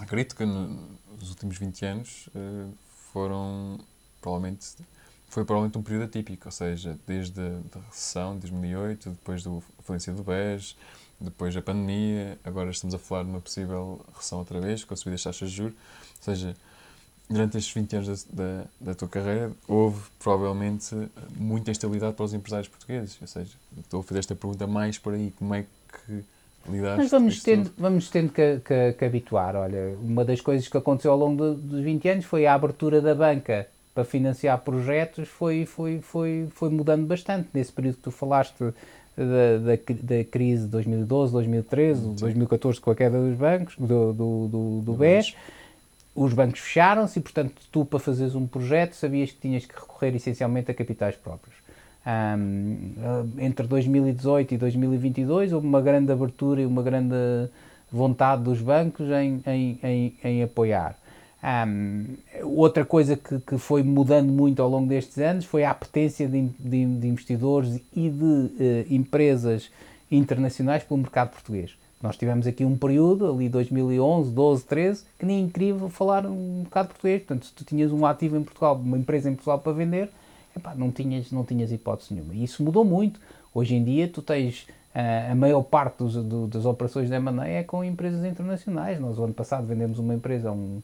acredito 0.00 0.34
que 0.34 0.44
nos 0.44 1.28
últimos 1.28 1.58
20 1.58 1.84
anos 1.84 2.28
uh, 2.28 2.72
foram 3.12 3.78
provavelmente 4.20 4.76
foi 5.32 5.46
provavelmente 5.46 5.78
um 5.78 5.82
período 5.82 6.04
atípico, 6.04 6.42
ou 6.44 6.52
seja, 6.52 6.98
desde 7.06 7.40
a 7.40 7.78
recessão 7.88 8.34
de 8.34 8.40
2008, 8.40 9.08
depois 9.08 9.42
do 9.42 9.62
falecimento 9.82 10.22
do 10.22 10.30
BES, 10.30 10.76
depois 11.18 11.54
da 11.54 11.62
pandemia, 11.62 12.38
agora 12.44 12.70
estamos 12.70 12.94
a 12.94 12.98
falar 12.98 13.22
de 13.22 13.30
uma 13.30 13.40
possível 13.40 14.04
recessão 14.14 14.40
outra 14.40 14.60
vez, 14.60 14.84
com 14.84 14.92
a 14.92 14.96
subida 14.96 15.14
das 15.14 15.22
taxas 15.22 15.50
de 15.50 15.56
juros. 15.56 15.72
Ou 16.18 16.22
seja, 16.22 16.54
durante 17.30 17.56
estes 17.56 17.72
20 17.72 17.96
anos 17.96 18.24
da, 18.24 18.44
da, 18.44 18.64
da, 18.78 18.94
tua 18.94 19.08
carreira, 19.08 19.50
houve 19.66 20.02
provavelmente 20.18 20.94
muita 21.34 21.70
instabilidade 21.70 22.14
para 22.14 22.26
os 22.26 22.34
empresários 22.34 22.68
portugueses. 22.68 23.16
Ou 23.18 23.26
seja, 23.26 23.52
estou 23.78 24.00
a 24.00 24.02
fazer 24.02 24.20
esta 24.20 24.34
pergunta 24.34 24.66
mais 24.66 24.98
por 24.98 25.14
aí: 25.14 25.32
como 25.38 25.54
é 25.54 25.62
que 25.62 26.22
lidaste 26.68 26.98
Mas 26.98 27.10
vamos 27.10 27.42
tendo, 27.42 27.72
vamos 27.78 28.10
tendo 28.10 28.30
que, 28.30 28.60
que, 28.62 28.92
que, 28.92 29.04
habituar. 29.06 29.56
Olha, 29.56 29.96
uma 30.02 30.26
das 30.26 30.42
coisas 30.42 30.68
que 30.68 30.76
aconteceu 30.76 31.10
ao 31.10 31.16
longo 31.16 31.54
dos 31.54 31.82
20 31.82 32.06
anos 32.10 32.24
foi 32.26 32.44
a 32.44 32.52
abertura 32.52 33.00
da 33.00 33.14
banca 33.14 33.66
para 33.94 34.04
financiar 34.04 34.58
projetos, 34.58 35.28
foi, 35.28 35.66
foi, 35.66 36.00
foi, 36.00 36.48
foi 36.54 36.70
mudando 36.70 37.06
bastante. 37.06 37.48
Nesse 37.52 37.72
período 37.72 37.96
que 37.96 38.02
tu 38.02 38.10
falaste 38.10 38.56
da, 39.16 39.58
da, 39.58 39.76
da 40.02 40.24
crise 40.24 40.64
de 40.64 40.68
2012, 40.70 41.32
2013, 41.32 42.00
Sim. 42.00 42.14
2014 42.14 42.80
com 42.80 42.90
a 42.90 42.94
queda 42.94 43.20
dos 43.20 43.36
bancos, 43.36 43.76
do, 43.76 44.12
do, 44.12 44.48
do, 44.48 44.80
do 44.82 44.92
BES, 44.94 45.34
os 46.14 46.32
bancos 46.32 46.60
fecharam-se 46.60 47.18
e, 47.18 47.22
portanto, 47.22 47.54
tu 47.70 47.84
para 47.84 47.98
fazeres 47.98 48.34
um 48.34 48.46
projeto 48.46 48.94
sabias 48.94 49.30
que 49.30 49.40
tinhas 49.40 49.64
que 49.66 49.74
recorrer 49.74 50.14
essencialmente 50.14 50.70
a 50.70 50.74
capitais 50.74 51.16
próprios. 51.16 51.54
Um, 52.04 52.94
entre 53.38 53.66
2018 53.66 54.54
e 54.54 54.58
2022 54.58 55.52
houve 55.52 55.66
uma 55.66 55.80
grande 55.80 56.10
abertura 56.10 56.60
e 56.60 56.66
uma 56.66 56.82
grande 56.82 57.14
vontade 57.92 58.42
dos 58.42 58.60
bancos 58.60 59.08
em, 59.10 59.40
em, 59.46 59.78
em, 59.82 60.14
em 60.24 60.42
apoiar. 60.42 60.96
Um, 61.42 62.14
outra 62.56 62.84
coisa 62.84 63.16
que, 63.16 63.40
que, 63.40 63.58
foi 63.58 63.82
mudando 63.82 64.30
muito 64.30 64.62
ao 64.62 64.68
longo 64.68 64.88
destes 64.88 65.18
anos 65.18 65.44
foi 65.44 65.64
a 65.64 65.72
apetência 65.72 66.28
de, 66.28 66.42
de, 66.56 66.86
de 66.86 67.08
investidores 67.08 67.80
e 67.96 68.08
de 68.08 68.24
uh, 68.24 68.50
empresas 68.88 69.68
internacionais 70.08 70.84
pelo 70.84 71.00
mercado 71.00 71.30
português. 71.30 71.72
Nós 72.00 72.16
tivemos 72.16 72.46
aqui 72.46 72.64
um 72.64 72.76
período, 72.76 73.28
ali 73.28 73.48
2011, 73.48 74.30
12, 74.30 74.64
13, 74.64 75.04
que 75.18 75.26
nem 75.26 75.38
é 75.38 75.40
incrível 75.40 75.88
falar 75.88 76.26
um 76.26 76.60
mercado 76.60 76.88
português. 76.88 77.22
Portanto, 77.22 77.46
se 77.46 77.52
tu 77.52 77.64
tinhas 77.64 77.90
um 77.90 78.06
ativo 78.06 78.36
em 78.36 78.42
Portugal, 78.42 78.76
uma 78.76 78.98
empresa 78.98 79.28
em 79.28 79.34
Portugal 79.34 79.58
para 79.58 79.72
vender, 79.72 80.10
epá, 80.56 80.74
não, 80.76 80.92
tinhas, 80.92 81.32
não 81.32 81.44
tinhas 81.44 81.72
hipótese 81.72 82.14
nenhuma. 82.14 82.34
E 82.34 82.44
isso 82.44 82.62
mudou 82.62 82.84
muito. 82.84 83.20
Hoje 83.52 83.74
em 83.74 83.82
dia, 83.82 84.08
tu 84.08 84.22
tens 84.22 84.66
uh, 84.94 85.32
a 85.32 85.34
maior 85.34 85.62
parte 85.62 85.98
dos, 85.98 86.14
do, 86.14 86.46
das 86.46 86.64
operações 86.64 87.08
da 87.08 87.16
M&A 87.16 87.48
é 87.48 87.62
com 87.62 87.84
empresas 87.84 88.24
internacionais. 88.24 89.00
Nós, 89.00 89.18
ano 89.18 89.34
passado, 89.34 89.66
vendemos 89.66 89.98
uma 89.98 90.14
empresa 90.14 90.48
a 90.48 90.52
um 90.52 90.82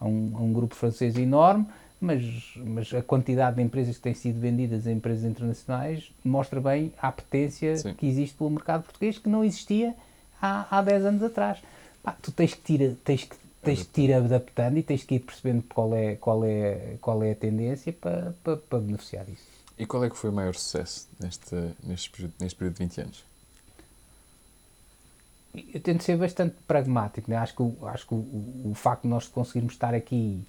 a 0.00 0.06
um, 0.06 0.32
a 0.34 0.40
um 0.40 0.52
grupo 0.52 0.74
francês 0.74 1.16
enorme, 1.16 1.66
mas, 2.00 2.54
mas 2.56 2.94
a 2.94 3.02
quantidade 3.02 3.56
de 3.56 3.62
empresas 3.62 3.96
que 3.96 4.02
têm 4.02 4.14
sido 4.14 4.40
vendidas 4.40 4.86
a 4.86 4.92
empresas 4.92 5.24
internacionais 5.24 6.12
mostra 6.24 6.60
bem 6.60 6.92
a 7.00 7.08
apetência 7.08 7.76
Sim. 7.76 7.94
que 7.94 8.06
existe 8.06 8.36
pelo 8.36 8.50
mercado 8.50 8.84
português 8.84 9.18
que 9.18 9.28
não 9.28 9.44
existia 9.44 9.94
há, 10.40 10.78
há 10.78 10.82
10 10.82 11.04
anos 11.04 11.22
atrás. 11.22 11.58
Pá, 12.02 12.16
tu 12.22 12.30
tens 12.30 12.54
que, 12.54 12.72
ir, 12.74 12.96
tens, 13.04 13.24
que, 13.24 13.36
tens 13.62 13.82
que 13.82 14.00
ir 14.02 14.14
adaptando 14.14 14.78
e 14.78 14.82
tens 14.82 15.02
que 15.02 15.16
ir 15.16 15.20
percebendo 15.20 15.64
qual 15.68 15.92
é, 15.94 16.14
qual 16.16 16.44
é, 16.44 16.96
qual 17.00 17.22
é 17.22 17.32
a 17.32 17.34
tendência 17.34 17.92
para, 17.92 18.34
para, 18.44 18.56
para 18.56 18.78
beneficiar 18.78 19.24
disso. 19.24 19.58
E 19.76 19.86
qual 19.86 20.04
é 20.04 20.10
que 20.10 20.16
foi 20.16 20.30
o 20.30 20.32
maior 20.32 20.54
sucesso 20.54 21.08
neste, 21.20 21.54
neste, 21.84 22.10
período, 22.10 22.34
neste 22.40 22.56
período 22.56 22.74
de 22.74 22.84
20 22.84 23.00
anos? 23.00 23.27
Eu 25.72 25.80
tento 25.80 26.02
ser 26.02 26.16
bastante 26.16 26.56
pragmático. 26.66 27.30
Né? 27.30 27.36
Acho 27.36 27.54
que, 27.54 27.62
o, 27.62 27.76
acho 27.82 28.06
que 28.06 28.14
o, 28.14 28.70
o, 28.70 28.72
facto 28.74 29.02
de 29.02 29.08
nós 29.08 29.26
conseguirmos 29.26 29.74
estar 29.74 29.94
aqui 29.94 30.42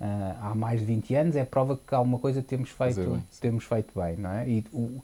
uh, 0.00 0.36
há 0.40 0.54
mais 0.54 0.80
de 0.80 0.86
20 0.86 1.14
anos 1.14 1.36
é 1.36 1.44
prova 1.44 1.76
que 1.76 1.94
alguma 1.94 2.18
coisa 2.18 2.42
temos 2.42 2.70
feito 2.70 3.00
bem, 3.00 3.24
temos 3.40 3.64
feito 3.64 3.98
bem. 3.98 4.16
Não 4.16 4.30
é? 4.30 4.48
E 4.48 4.64
o, 4.72 5.02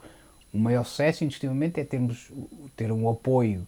o 0.53 0.59
maior 0.59 0.85
sucesso, 0.85 1.25
indiscutivelmente, 1.25 1.81
é 1.81 1.85
termos, 1.85 2.31
ter 2.77 2.93
um 2.93 3.09
apoio, 3.09 3.67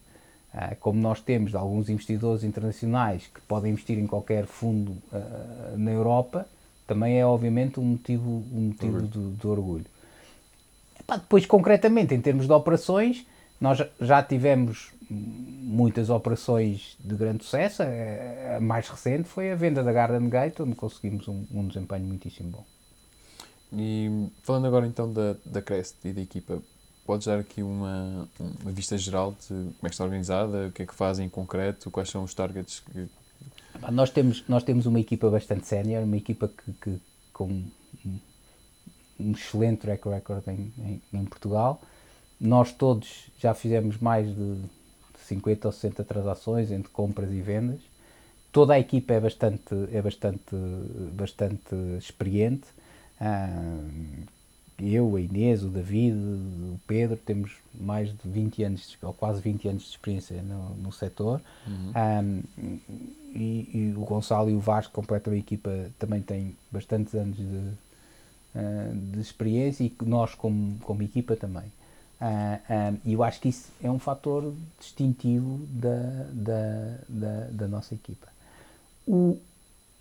uh, 0.54 0.76
como 0.80 1.00
nós 1.00 1.20
temos, 1.20 1.50
de 1.50 1.56
alguns 1.56 1.88
investidores 1.88 2.44
internacionais 2.44 3.26
que 3.26 3.40
podem 3.42 3.72
investir 3.72 3.98
em 3.98 4.06
qualquer 4.06 4.46
fundo 4.46 4.92
uh, 5.12 5.76
na 5.76 5.90
Europa, 5.90 6.46
também 6.86 7.18
é, 7.18 7.26
obviamente, 7.26 7.80
um 7.80 7.84
motivo, 7.84 8.44
um 8.52 8.68
motivo 8.68 9.02
de, 9.02 9.30
de 9.32 9.46
orgulho. 9.46 9.86
Epá, 11.00 11.16
depois, 11.16 11.44
concretamente, 11.44 12.14
em 12.14 12.20
termos 12.20 12.46
de 12.46 12.52
operações, 12.52 13.26
nós 13.60 13.82
já 14.00 14.22
tivemos 14.22 14.92
muitas 15.08 16.10
operações 16.10 16.96
de 16.98 17.14
grande 17.14 17.44
sucesso. 17.44 17.82
A 17.82 18.60
mais 18.60 18.88
recente 18.88 19.28
foi 19.28 19.52
a 19.52 19.56
venda 19.56 19.82
da 19.82 19.92
Garden 19.92 20.28
Gate, 20.28 20.60
onde 20.60 20.74
conseguimos 20.74 21.28
um, 21.28 21.44
um 21.50 21.68
desempenho 21.68 22.04
muitíssimo 22.04 22.50
bom. 22.50 22.64
E 23.72 24.28
falando 24.42 24.66
agora 24.66 24.86
então 24.86 25.12
da, 25.12 25.36
da 25.44 25.60
Crest 25.60 25.96
e 26.04 26.12
da 26.12 26.20
equipa, 26.20 26.62
podes 27.04 27.26
dar 27.26 27.38
aqui 27.38 27.62
uma, 27.62 28.28
uma 28.38 28.72
vista 28.72 28.96
geral 28.98 29.32
de 29.32 29.48
como 29.48 29.76
é 29.82 29.88
que 29.88 29.94
está 29.94 30.04
organizada, 30.04 30.68
o 30.68 30.72
que 30.72 30.82
é 30.82 30.86
que 30.86 30.94
fazem 30.94 31.26
em 31.26 31.30
concreto, 31.30 31.90
quais 31.90 32.10
são 32.10 32.24
os 32.24 32.34
targets 32.34 32.80
que... 32.80 33.08
Nós 33.92 34.10
temos, 34.10 34.42
nós 34.48 34.62
temos 34.62 34.86
uma 34.86 34.98
equipa 34.98 35.28
bastante 35.28 35.66
sénior, 35.66 36.02
uma 36.04 36.16
equipa 36.16 36.48
que, 36.48 36.72
que 36.72 37.00
com 37.32 37.64
um, 39.20 39.32
excelente 39.32 39.80
track 39.80 40.08
record 40.08 40.48
em, 40.48 40.72
em, 40.78 41.02
em 41.12 41.24
Portugal. 41.26 41.80
Nós 42.40 42.72
todos 42.72 43.30
já 43.38 43.52
fizemos 43.52 43.98
mais 43.98 44.34
de 44.34 44.62
50 45.26 45.68
ou 45.68 45.72
60 45.72 46.04
transações 46.04 46.70
entre 46.70 46.90
compras 46.90 47.30
e 47.30 47.40
vendas. 47.40 47.80
Toda 48.52 48.74
a 48.74 48.78
equipa 48.78 49.12
é 49.12 49.20
bastante, 49.20 49.74
é 49.92 50.00
bastante, 50.00 50.56
bastante 51.12 51.74
experiente. 51.98 52.64
Ah, 53.20 53.82
eu, 54.78 55.16
a 55.16 55.20
Inês, 55.20 55.62
o 55.62 55.68
David, 55.68 56.16
o 56.16 56.78
Pedro, 56.86 57.16
temos 57.16 57.52
mais 57.74 58.10
de 58.10 58.28
20 58.28 58.62
anos, 58.62 58.98
ou 59.02 59.12
quase 59.12 59.40
20 59.40 59.68
anos 59.68 59.82
de 59.84 59.88
experiência 59.90 60.42
no, 60.42 60.74
no 60.74 60.92
setor. 60.92 61.40
Uhum. 61.66 61.92
Um, 61.96 62.78
e, 63.34 63.70
e, 63.72 63.94
o 63.96 64.04
Gonçalo 64.04 64.50
e 64.50 64.54
o 64.54 64.60
Vasco 64.60 64.92
completam 64.92 65.32
a 65.32 65.36
equipa, 65.36 65.70
também 65.98 66.20
têm 66.20 66.54
bastantes 66.70 67.14
anos 67.14 67.36
de, 67.36 67.42
uh, 67.42 68.94
de 69.12 69.20
experiência 69.20 69.84
e 69.84 69.94
nós, 70.04 70.34
como, 70.34 70.78
como 70.80 71.02
equipa, 71.02 71.36
também. 71.36 71.64
Uh, 72.20 72.94
um, 72.94 72.98
e 73.04 73.12
eu 73.12 73.22
acho 73.22 73.40
que 73.40 73.48
isso 73.50 73.70
é 73.82 73.90
um 73.90 73.98
fator 73.98 74.54
distintivo 74.80 75.58
da, 75.68 76.26
da, 76.32 76.98
da, 77.08 77.46
da 77.50 77.68
nossa 77.68 77.94
equipa. 77.94 78.26
O, 79.06 79.38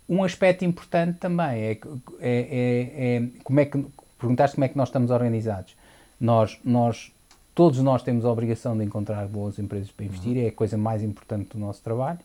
um 0.08 0.24
aspecto 0.24 0.64
importante 0.64 1.18
também 1.18 1.62
é, 1.62 1.72
é, 1.72 1.78
é, 2.20 3.16
é, 3.16 3.28
como 3.44 3.60
é 3.60 3.64
que 3.64 3.84
perguntaste 4.18 4.56
como 4.56 4.64
é 4.64 4.68
que 4.68 4.76
nós 4.76 4.88
estamos 4.88 5.10
organizados. 5.10 5.74
Nós, 6.18 6.58
nós, 6.64 7.12
todos 7.54 7.80
nós 7.80 8.02
temos 8.02 8.24
a 8.24 8.30
obrigação 8.30 8.76
de 8.76 8.84
encontrar 8.84 9.26
boas 9.26 9.58
empresas 9.58 9.90
para 9.90 10.06
investir, 10.06 10.36
uhum. 10.36 10.44
é 10.44 10.48
a 10.48 10.52
coisa 10.52 10.76
mais 10.76 11.02
importante 11.02 11.50
do 11.50 11.58
nosso 11.58 11.82
trabalho. 11.82 12.20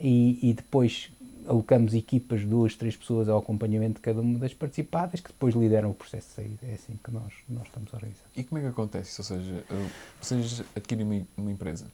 E, 0.00 0.38
e 0.42 0.52
depois 0.52 1.10
alocamos 1.48 1.94
equipas, 1.94 2.44
duas, 2.44 2.76
três 2.76 2.94
pessoas 2.94 3.28
ao 3.28 3.38
acompanhamento 3.38 3.94
de 3.94 4.00
cada 4.00 4.20
uma 4.20 4.38
das 4.38 4.52
participadas, 4.52 5.20
que 5.20 5.28
depois 5.28 5.54
lideram 5.54 5.90
o 5.90 5.94
processo 5.94 6.28
de 6.28 6.34
saída. 6.34 6.58
É 6.62 6.74
assim 6.74 6.98
que 7.02 7.10
nós, 7.10 7.32
nós 7.48 7.64
estamos 7.66 7.92
organizados. 7.92 8.30
E 8.36 8.44
como 8.44 8.58
é 8.58 8.62
que 8.62 8.68
acontece 8.68 9.10
isso? 9.10 9.22
Ou 9.22 9.40
seja, 9.40 9.64
vocês 10.20 10.62
adquirem 10.76 11.04
uma, 11.04 11.26
uma 11.38 11.50
empresa, 11.50 11.86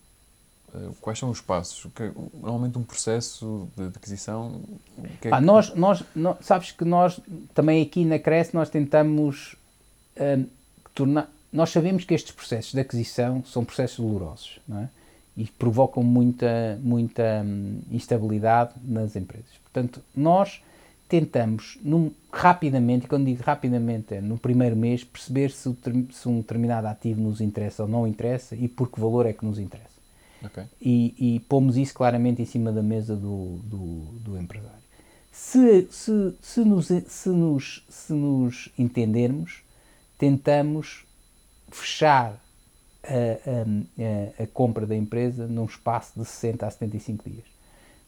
eh, 0.74 0.88
quais 1.00 1.18
são 1.18 1.30
os 1.30 1.40
passos? 1.40 1.86
Normalmente 2.34 2.76
um 2.76 2.82
processo 2.82 3.68
de 3.76 3.86
aquisição? 3.86 4.60
É 5.22 5.28
ah, 5.30 5.40
nós, 5.40 5.72
nós, 5.74 6.02
nós, 6.14 6.36
sabes 6.40 6.72
que 6.72 6.84
nós, 6.84 7.20
também 7.54 7.80
aqui 7.80 8.04
na 8.04 8.18
Cresce, 8.18 8.54
nós 8.54 8.68
tentamos 8.68 9.54
um, 10.18 10.46
tornar... 10.94 11.30
Nós 11.52 11.70
sabemos 11.70 12.04
que 12.04 12.12
estes 12.12 12.32
processos 12.32 12.72
de 12.72 12.80
aquisição 12.80 13.44
são 13.44 13.64
processos 13.64 14.04
dolorosos, 14.04 14.58
não 14.66 14.80
é? 14.80 14.88
E 15.36 15.46
provocam 15.46 16.02
muita, 16.02 16.78
muita 16.82 17.42
hum, 17.44 17.80
instabilidade 17.90 18.74
nas 18.84 19.16
empresas. 19.16 19.50
Portanto, 19.62 20.00
nós 20.14 20.62
tentamos 21.08 21.78
num, 21.82 22.10
rapidamente, 22.32 23.06
e 23.06 23.08
quando 23.08 23.26
digo 23.26 23.42
rapidamente 23.42 24.14
é 24.14 24.20
no 24.20 24.38
primeiro 24.38 24.76
mês, 24.76 25.04
perceber 25.04 25.50
se, 25.50 25.68
o, 25.68 25.76
se, 26.12 26.28
um 26.28 26.38
determinado 26.38 26.86
ativo 26.86 27.20
nos 27.20 27.40
interessa 27.40 27.82
ou 27.82 27.88
não 27.88 28.06
interessa 28.06 28.54
e 28.54 28.68
por 28.68 28.90
que 28.90 29.00
valor 29.00 29.26
é 29.26 29.32
que 29.32 29.44
nos 29.44 29.58
interessa. 29.58 29.94
Okay. 30.42 30.64
E, 30.80 31.14
e 31.18 31.40
pomos 31.40 31.76
isso 31.76 31.94
claramente 31.94 32.42
em 32.42 32.44
cima 32.44 32.70
da 32.70 32.82
mesa 32.82 33.16
do, 33.16 33.58
do, 33.64 34.00
do 34.20 34.38
empresário. 34.38 34.84
Se, 35.32 35.88
se, 35.90 36.34
se, 36.40 36.60
nos, 36.60 36.86
se, 36.86 37.28
nos, 37.28 37.84
se 37.88 38.12
nos 38.12 38.68
entendermos, 38.78 39.62
tentamos 40.16 41.04
fechar 41.70 42.38
a, 43.06 44.40
a, 44.40 44.42
a, 44.42 44.46
compra 44.48 44.86
da 44.86 44.96
empresa 44.96 45.46
num 45.46 45.64
espaço 45.64 46.18
de 46.18 46.24
60 46.24 46.66
a 46.66 46.70
75 46.70 47.30
dias. 47.30 47.44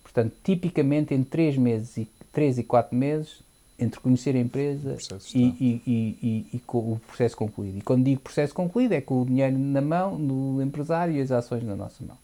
Portanto, 0.02 0.34
tipicamente 0.42 1.14
em 1.14 1.22
3 1.22 1.58
meses 1.58 1.96
e 1.96 2.08
3 2.32 2.58
e 2.58 2.62
4 2.62 2.96
meses 2.96 3.44
entre 3.78 4.00
conhecer 4.00 4.34
a 4.34 4.38
empresa 4.38 4.96
e, 5.34 5.42
e, 5.42 5.82
e, 5.86 6.46
e, 6.54 6.62
o 6.68 6.98
processo 7.06 7.36
concluído. 7.36 7.78
E 7.78 7.80
quando 7.82 8.04
digo 8.04 8.20
processo 8.22 8.54
concluído 8.54 8.92
é 8.92 9.00
com 9.00 9.22
o 9.22 9.26
dinheiro 9.26 9.58
na 9.58 9.82
mão 9.82 10.16
do 10.16 10.62
empresário 10.62 11.14
e 11.14 11.20
as 11.20 11.30
ações 11.30 11.62
na 11.62 11.76
nossa 11.76 12.02
mão. 12.02 12.16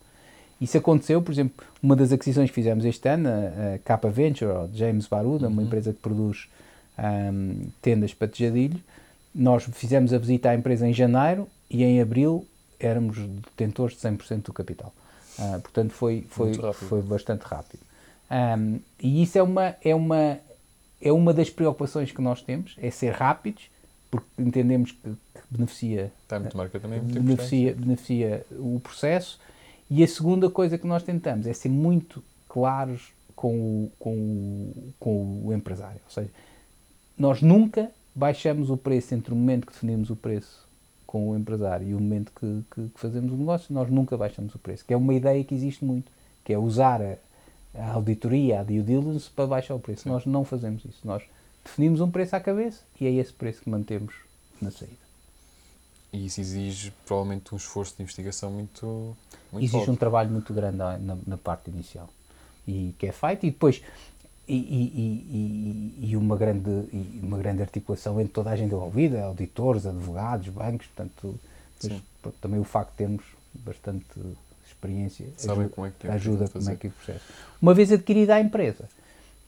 Isso 0.61 0.79
aconteceu, 0.79 1.21
por 1.21 1.33
exemplo, 1.33 1.67
uma 1.83 1.97
das 1.97 2.13
aquisições 2.13 2.49
que 2.49 2.55
fizemos 2.55 2.85
este 2.85 3.07
ano, 3.09 3.29
a, 3.29 3.75
a 3.75 3.79
Capa 3.81 4.09
Venture, 4.09 4.51
ou 4.51 4.71
James 4.73 5.07
Baruda, 5.07 5.47
uhum. 5.47 5.53
uma 5.53 5.63
empresa 5.63 5.93
que 5.93 5.99
produz 5.99 6.49
um, 6.99 7.69
tendas 7.83 8.15
para 8.15 8.29
tejadilho, 8.29 8.81
nós 9.35 9.65
fizemos 9.65 10.13
a 10.13 10.19
visita 10.19 10.51
à 10.51 10.55
empresa 10.55 10.87
em 10.87 10.93
janeiro 10.93 11.49
e 11.69 11.83
em 11.83 12.01
abril 12.01 12.47
éramos 12.83 13.19
detentores 13.19 13.97
de 13.97 14.03
100% 14.03 14.43
do 14.43 14.53
capital. 14.53 14.93
Uh, 15.39 15.61
portanto, 15.61 15.93
foi, 15.93 16.27
foi, 16.29 16.53
foi 16.75 17.01
bastante 17.03 17.43
rápido. 17.43 17.81
Um, 18.31 18.81
e 19.01 19.23
isso 19.23 19.39
é 19.39 19.43
uma, 19.43 19.77
é, 19.83 19.95
uma, 19.95 20.39
é 21.01 21.13
uma 21.13 21.33
das 21.33 21.51
preocupações 21.51 22.11
que 22.13 22.21
nós 22.21 22.43
temos, 22.43 22.75
é 22.79 22.91
ser 22.91 23.13
rápidos, 23.13 23.71
porque 24.11 24.27
entendemos 24.39 24.93
que, 24.93 25.11
que 25.11 25.41
beneficia, 25.51 26.13
Time 26.29 26.49
to 26.49 26.57
market 26.57 26.83
também 26.83 26.99
é 26.99 27.03
beneficia, 27.03 27.75
beneficia 27.75 28.47
o 28.53 28.81
processo. 28.81 29.39
E 29.91 30.03
a 30.03 30.09
segunda 30.09 30.51
coisa 30.51 30.79
que 30.79 30.87
nós 30.87 31.03
tentamos 31.03 31.47
é 31.47 31.53
ser 31.53 31.69
muito 31.69 32.23
claros 32.49 33.13
com 33.35 33.55
o, 33.55 33.93
com 33.99 34.15
o, 34.15 34.95
com 34.99 35.43
o 35.47 35.53
empresário. 35.53 36.01
Ou 36.05 36.11
seja, 36.11 36.31
nós 37.19 37.43
nunca 37.43 37.91
baixamos 38.15 38.71
o 38.71 38.77
preço 38.77 39.15
entre 39.15 39.33
o 39.33 39.37
momento 39.37 39.67
que 39.67 39.73
definimos 39.73 40.11
o 40.11 40.17
preço 40.17 40.67
com 41.13 41.29
o 41.29 41.37
empresário 41.37 41.87
e 41.87 41.95
o 41.95 42.01
momento 42.01 42.33
que, 42.35 42.65
que, 42.75 42.89
que, 42.89 42.99
fazemos 42.99 43.31
o 43.31 43.37
negócio, 43.37 43.75
nós 43.75 43.91
nunca 43.91 44.17
baixamos 44.17 44.55
o 44.55 44.59
preço. 44.59 44.83
Que 44.83 44.95
é 44.95 44.97
uma 44.97 45.13
ideia 45.13 45.45
que 45.45 45.55
existe 45.55 45.85
muito, 45.85 46.11
que 46.43 46.55
é 46.55 46.59
usar 46.59 47.03
a, 47.03 47.17
a 47.79 47.93
auditoria, 47.93 48.61
a 48.61 48.63
due 48.63 48.81
diligence 48.81 49.29
para 49.29 49.47
baixar 49.47 49.75
o 49.75 49.79
preço. 49.79 50.05
Sim. 50.05 50.09
Nós 50.09 50.25
não 50.25 50.43
fazemos 50.43 50.83
isso. 50.87 51.01
Nós 51.05 51.23
definimos 51.63 52.01
um 52.01 52.11
preço 52.11 52.35
à 52.35 52.41
cabeça 52.41 52.81
e 52.99 53.07
é 53.07 53.13
esse 53.13 53.31
preço 53.31 53.61
que 53.61 53.69
mantemos 53.69 54.15
na 54.59 54.71
saída. 54.71 54.97
E 56.15 56.25
isso 56.25 56.41
exige 56.41 56.95
provavelmente 57.05 57.53
um 57.53 57.59
esforço 57.59 57.95
de 57.95 58.03
investigação 58.05 58.51
muito, 58.51 59.15
muito 59.53 59.65
Exige 59.65 59.73
forte. 59.73 59.91
um 59.91 59.97
trabalho 59.97 60.31
muito 60.31 60.55
grande 60.55 60.79
na, 60.79 60.97
na, 60.99 61.37
parte 61.37 61.71
inicial 61.71 62.09
e 62.67 62.95
que 62.99 63.07
é 63.07 63.13
feito 63.13 63.45
e 63.45 63.51
depois 63.51 63.83
e, 64.49 64.55
e, 64.55 65.99
e, 66.03 66.11
e, 66.11 66.17
uma, 66.17 66.37
grande, 66.37 66.89
uma 67.23 67.39
grande 67.39 67.63
articulação 67.63 68.21
entre 68.21 68.33
toda 68.33 68.51
a 68.51 68.57
gente 68.57 68.75
envolvida, 68.75 69.23
auditores, 69.23 69.87
advogados, 69.87 70.49
bancos, 70.49 70.87
portanto, 70.89 71.39
também 72.41 72.59
o 72.59 72.65
facto 72.65 72.91
de 72.91 72.97
termos 72.97 73.25
bastante 73.55 74.05
experiência 74.67 75.27
Sabem 75.37 75.69
como 75.69 75.87
é 75.87 75.93
que 75.97 76.09
ajuda 76.09 76.49
como 76.49 76.69
é 76.69 76.77
que 76.77 76.89
é 76.89 76.91
o 76.91 76.93
processo. 76.93 77.25
Uma 77.61 77.73
vez 77.73 77.93
adquirida 77.93 78.35
a 78.35 78.41
empresa, 78.41 78.89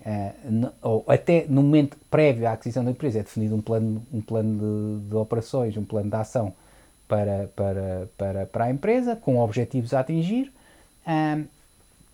uh, 0.00 0.72
ou 0.80 1.04
até 1.08 1.44
no 1.48 1.62
momento 1.62 1.96
prévio 2.10 2.46
à 2.46 2.52
aquisição 2.52 2.84
da 2.84 2.90
empresa, 2.92 3.18
é 3.18 3.22
definido 3.22 3.56
um 3.56 3.60
plano, 3.60 4.02
um 4.12 4.20
plano 4.20 5.00
de, 5.00 5.08
de 5.08 5.16
operações, 5.16 5.76
um 5.76 5.84
plano 5.84 6.08
de 6.08 6.16
ação 6.16 6.52
para, 7.08 7.48
para, 7.56 8.08
para, 8.16 8.46
para 8.46 8.64
a 8.66 8.70
empresa, 8.70 9.16
com 9.16 9.38
objetivos 9.38 9.92
a 9.92 10.00
atingir. 10.00 10.52
Uh, 11.06 11.44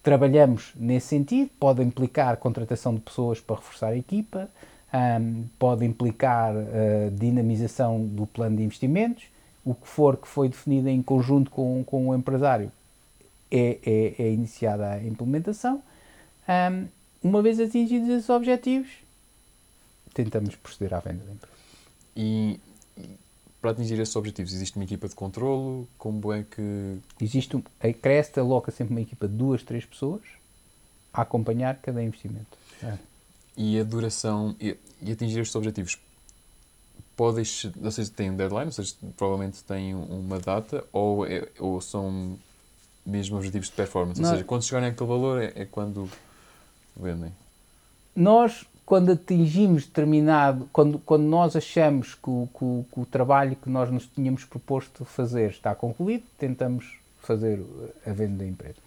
trabalhamos 0.02 0.72
nesse 0.76 1.08
sentido, 1.08 1.50
pode 1.58 1.82
implicar 1.82 2.36
contratação 2.36 2.94
de 2.94 3.00
pessoas 3.00 3.40
para 3.40 3.56
reforçar 3.56 3.88
a 3.88 3.96
equipa, 3.96 4.48
um, 4.92 5.44
pode 5.58 5.84
implicar 5.84 6.54
uh, 6.54 7.10
dinamização 7.12 8.04
do 8.04 8.26
plano 8.26 8.56
de 8.56 8.62
investimentos, 8.62 9.24
o 9.64 9.74
que 9.74 9.86
for 9.86 10.16
que 10.16 10.26
foi 10.26 10.48
definido 10.48 10.88
em 10.88 11.02
conjunto 11.02 11.50
com, 11.50 11.84
com 11.84 12.08
o 12.08 12.14
empresário 12.14 12.72
é, 13.50 13.78
é, 13.84 14.22
é 14.22 14.32
iniciada 14.32 14.90
a 14.92 15.04
implementação. 15.04 15.82
Um, 16.48 16.86
uma 17.22 17.42
vez 17.42 17.60
atingidos 17.60 18.08
esses 18.08 18.30
objetivos, 18.30 18.88
tentamos 20.14 20.56
proceder 20.56 20.94
à 20.94 21.00
venda 21.00 21.22
da 21.24 21.32
empresa. 21.32 21.54
E 22.16 22.58
para 23.60 23.72
atingir 23.72 23.98
esses 24.00 24.14
objetivos, 24.16 24.52
existe 24.52 24.76
uma 24.76 24.84
equipa 24.84 25.08
de 25.08 25.14
controlo? 25.14 25.86
Como 25.98 26.32
é 26.32 26.42
que. 26.42 26.98
Existe 27.20 27.56
um, 27.56 27.62
a 27.78 27.92
Crest 27.92 28.38
aloca 28.38 28.70
sempre 28.70 28.94
uma 28.94 29.00
equipa 29.00 29.28
de 29.28 29.34
duas, 29.34 29.62
três 29.62 29.84
pessoas 29.84 30.22
a 31.12 31.22
acompanhar 31.22 31.76
cada 31.76 32.02
investimento. 32.02 32.56
É. 32.82 32.96
E 33.56 33.78
a 33.78 33.84
duração 33.84 34.54
e, 34.60 34.76
e, 35.02 35.12
atingir 35.12 35.40
estes 35.40 35.54
objetivos 35.56 35.98
podem, 37.16 37.44
não 37.76 37.90
sei 37.90 38.04
se 38.04 38.12
tem 38.12 38.30
um 38.30 38.36
deadline, 38.36 38.66
ou 38.66 38.72
seja, 38.72 38.94
provavelmente 39.16 39.62
têm 39.64 39.94
uma 39.94 40.38
data, 40.38 40.84
ou, 40.92 41.26
é, 41.26 41.48
ou 41.58 41.80
são 41.80 42.38
mesmo 43.04 43.36
objetivos 43.36 43.68
de 43.68 43.74
performance? 43.74 44.20
Não. 44.20 44.28
Ou 44.28 44.34
seja, 44.36 44.44
quando 44.46 44.62
chegarem 44.62 44.88
àquele 44.88 45.08
valor 45.08 45.42
é, 45.42 45.52
é 45.54 45.64
quando 45.66 46.08
vendem? 46.96 47.32
Nós 48.14 48.64
quando 48.90 49.12
atingimos 49.12 49.86
determinado, 49.86 50.68
quando, 50.72 50.98
quando 50.98 51.22
nós 51.22 51.54
achamos 51.54 52.16
que 52.16 52.28
o, 52.28 52.48
que, 52.52 52.64
o, 52.64 52.84
que 52.92 53.00
o, 53.00 53.06
trabalho 53.06 53.54
que 53.54 53.70
nós 53.70 53.88
nos 53.88 54.04
tínhamos 54.04 54.44
proposto 54.44 55.04
fazer 55.04 55.50
está 55.50 55.76
concluído, 55.76 56.24
tentamos 56.36 56.96
fazer 57.22 57.62
a 58.04 58.10
venda 58.10 58.38
da 58.38 58.46
empresa. 58.48 58.78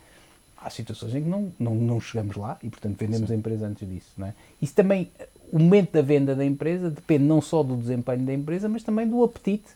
Há 0.58 0.70
situações 0.70 1.16
em 1.16 1.24
que 1.24 1.30
não, 1.30 1.54
não, 1.58 1.74
não 1.74 2.02
chegamos 2.02 2.36
lá 2.36 2.58
e, 2.62 2.70
portanto, 2.70 2.98
vendemos 3.00 3.30
Sim. 3.30 3.36
a 3.36 3.38
empresa 3.38 3.66
antes 3.66 3.88
disso. 3.88 4.10
Não 4.18 4.28
é? 4.28 4.34
Isso 4.62 4.76
também, 4.76 5.10
o 5.50 5.58
momento 5.58 5.94
da 5.94 6.02
venda 6.02 6.36
da 6.36 6.44
empresa 6.44 6.89
depende 6.89 7.24
não 7.24 7.42
só 7.42 7.63
do 7.63 7.78
desempenho 7.78 8.26
da 8.26 8.34
empresa, 8.34 8.68
mas 8.68 8.84
também 8.84 9.08
do 9.08 9.24
apetite 9.24 9.70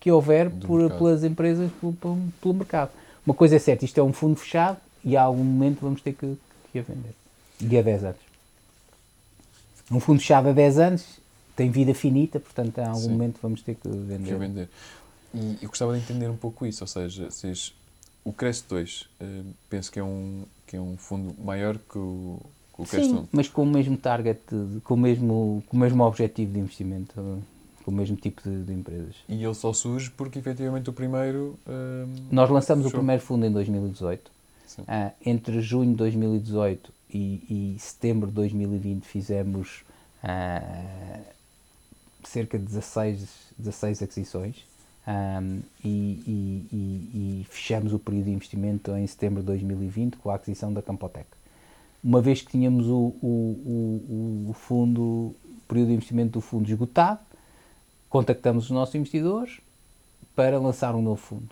que 0.00 0.10
houver 0.10 0.48
por, 0.48 0.90
pelas 0.92 1.24
empresas 1.24 1.70
pelo, 1.78 1.92
pelo, 1.92 2.18
pelo, 2.40 2.54
mercado. 2.54 2.90
Uma 3.26 3.34
coisa 3.34 3.56
é 3.56 3.58
certa, 3.58 3.84
isto 3.84 4.00
é 4.00 4.02
um 4.02 4.14
fundo 4.14 4.36
fechado 4.36 4.78
e 5.04 5.14
a 5.14 5.20
algum 5.20 5.44
momento 5.44 5.80
vamos 5.82 6.00
ter 6.00 6.14
que, 6.14 6.38
que 6.72 6.78
a 6.78 6.82
vender. 6.82 7.12
E 7.60 7.76
a 7.76 7.82
10 7.82 8.04
anos. 8.04 8.23
Um 9.90 10.00
fundo 10.00 10.20
fechado 10.20 10.48
há 10.48 10.52
10 10.52 10.78
anos 10.78 11.24
tem 11.56 11.70
vida 11.70 11.94
finita, 11.94 12.40
portanto, 12.40 12.78
a 12.78 12.88
algum 12.88 13.00
Sim. 13.00 13.10
momento 13.10 13.38
vamos 13.40 13.62
ter 13.62 13.76
que 13.76 13.88
vender. 13.88 14.28
Que 14.28 14.34
vender. 14.34 14.68
E 15.32 15.58
eu 15.62 15.68
gostava 15.68 15.92
de 15.92 15.98
entender 15.98 16.28
um 16.28 16.36
pouco 16.36 16.66
isso, 16.66 16.82
ou 16.84 16.88
seja, 16.88 17.30
vocês, 17.30 17.74
o 18.24 18.32
Cresce 18.32 18.64
2, 18.68 19.02
uh, 19.02 19.06
penso 19.68 19.90
que 19.90 19.98
é, 19.98 20.04
um, 20.04 20.44
que 20.66 20.76
é 20.76 20.80
um 20.80 20.96
fundo 20.96 21.34
maior 21.42 21.76
que 21.76 21.98
o, 21.98 22.40
que 22.74 22.82
o 22.82 22.84
Cresce 22.84 23.10
1. 23.10 23.28
mas 23.32 23.48
com 23.48 23.62
o 23.62 23.66
mesmo 23.66 23.96
target, 23.96 24.40
com 24.84 24.94
o 24.94 24.96
mesmo, 24.96 25.62
com 25.68 25.76
o 25.76 25.80
mesmo 25.80 26.02
objetivo 26.04 26.52
de 26.52 26.60
investimento, 26.60 27.14
com 27.84 27.90
o 27.90 27.94
mesmo 27.94 28.16
tipo 28.16 28.48
de, 28.48 28.62
de 28.62 28.72
empresas. 28.72 29.16
E 29.28 29.44
ele 29.44 29.54
só 29.54 29.72
surge 29.72 30.10
porque, 30.10 30.38
efetivamente, 30.38 30.88
o 30.88 30.92
primeiro... 30.92 31.58
Uh, 31.66 32.08
Nós 32.30 32.48
lançamos 32.48 32.84
fechou. 32.84 32.98
o 32.98 33.00
primeiro 33.00 33.22
fundo 33.22 33.44
em 33.44 33.52
2018. 33.52 34.32
Uh, 34.78 35.12
entre 35.24 35.60
junho 35.60 35.90
de 35.90 35.96
2018 35.96 36.93
e, 37.14 37.74
e 37.76 37.78
setembro 37.78 38.28
de 38.28 38.34
2020 38.34 39.04
fizemos 39.04 39.84
uh, 40.24 41.24
cerca 42.24 42.58
de 42.58 42.64
16, 42.64 43.28
16 43.56 44.02
aquisições 44.02 44.56
um, 45.06 45.60
e, 45.84 45.88
e, 46.26 47.40
e, 47.42 47.46
fechamos 47.48 47.92
o 47.92 47.98
período 47.98 48.24
de 48.24 48.30
investimento 48.32 48.90
em 48.92 49.06
setembro 49.06 49.40
de 49.40 49.46
2020 49.46 50.16
com 50.16 50.30
a 50.30 50.34
aquisição 50.34 50.72
da 50.72 50.82
Campotec. 50.82 51.26
Uma 52.02 52.20
vez 52.20 52.42
que 52.42 52.50
tínhamos 52.50 52.86
o, 52.88 53.14
o, 53.22 54.46
o, 54.46 54.50
o 54.50 54.52
fundo, 54.52 55.34
período 55.68 55.88
de 55.88 55.94
investimento 55.94 56.32
do 56.32 56.40
fundo 56.40 56.68
esgotado, 56.68 57.20
contactamos 58.08 58.64
os 58.64 58.70
nossos 58.70 58.94
investidores 58.94 59.60
para 60.34 60.58
lançar 60.58 60.94
um 60.94 61.02
novo 61.02 61.20
fundo. 61.20 61.48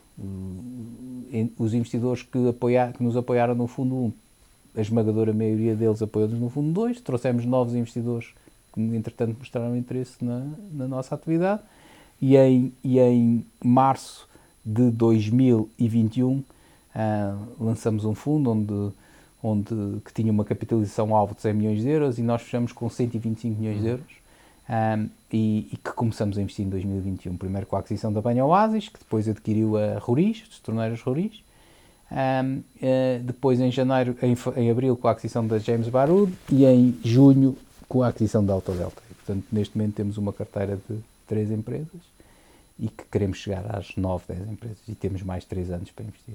Os 1.59 1.73
investidores 1.73 2.23
que, 2.23 2.49
apoiar, 2.49 2.93
que 2.93 3.03
nos 3.03 3.17
apoiaram 3.17 3.55
no 3.55 3.67
fundo 3.67 3.95
1 3.95 4.13
a 4.77 4.81
esmagadora 4.81 5.33
maioria 5.33 5.75
deles 5.75 6.03
apoiou-nos 6.03 6.41
no 6.41 6.49
Fundo 6.49 6.73
2, 6.73 7.01
trouxemos 7.01 7.45
novos 7.45 7.75
investidores 7.75 8.29
que, 8.73 8.81
entretanto, 8.81 9.37
mostraram 9.39 9.77
interesse 9.77 10.25
na, 10.25 10.47
na 10.73 10.89
nossa 10.89 11.15
atividade 11.15 11.63
e 12.21 12.37
em, 12.37 12.73
e 12.83 12.99
em 12.99 13.45
março 13.63 14.29
de 14.65 14.91
2021 14.91 16.31
uh, 16.31 16.45
ah, 16.95 17.37
lançamos 17.59 18.05
um 18.05 18.15
fundo 18.15 18.53
onde, 18.53 18.95
onde, 19.43 20.01
que 20.05 20.13
tinha 20.15 20.31
uma 20.31 20.45
capitalização 20.45 21.15
alvo 21.15 21.35
de 21.35 21.43
100 21.43 21.55
milhões 21.55 21.81
de 21.83 21.89
euros 21.89 22.19
e 22.19 22.23
nós 22.23 22.43
fechamos 22.43 22.73
com 22.73 22.89
125 22.89 23.61
milhões 23.61 23.79
de 23.79 23.85
uhum. 23.85 23.91
euros 23.91 24.07
um, 24.11 24.15
ah, 24.69 25.07
e, 25.33 25.69
e, 25.73 25.77
que 25.77 25.93
começamos 25.93 26.39
a 26.39 26.43
investir 26.43 26.65
em 26.65 26.69
2021. 26.69 27.37
Primeiro 27.37 27.67
com 27.67 27.77
a 27.77 27.81
aquisição 27.81 28.13
da 28.13 28.21
Banha 28.21 28.45
Oasis, 28.45 28.89
que 28.89 28.99
depois 28.99 29.29
adquiriu 29.29 29.77
a 29.77 29.99
Roriz, 29.99 30.45
as 30.49 30.59
torneiras 30.61 31.01
Roriz, 31.03 31.43
Um, 32.13 32.59
uh, 32.59 33.23
depois 33.23 33.59
em 33.59 33.71
janeiro, 33.71 34.15
em, 34.23 34.37
em, 34.61 34.71
abril 34.71 34.95
com 34.99 35.09
a 35.09 35.13
aquisição 35.13 35.47
da 35.47 35.59
James 35.59 35.89
Baruch 35.89 36.31
e 36.51 36.67
em 36.67 37.01
junho 37.03 37.57
com 37.89 38.03
a 38.03 38.09
aquisição 38.09 38.45
da 38.45 38.53
Autodelta. 38.53 39.01
E, 39.11 39.15
portanto, 39.15 39.47
neste 39.51 39.79
momento 39.79 39.95
temos 39.95 40.19
uma 40.19 40.31
carteira 40.31 40.79
de 40.89 40.99
três 41.27 41.51
empresas 41.51 42.13
e 42.79 42.89
que 42.89 43.05
queremos 43.11 43.39
chegar 43.39 43.75
às 43.75 43.97
9, 43.97 44.25
10 44.29 44.51
empresas 44.51 44.79
e 44.87 44.95
temos 44.95 45.23
mais 45.23 45.47
3 45.47 45.71
anos 45.71 45.91
para 45.91 46.05
investir. 46.05 46.35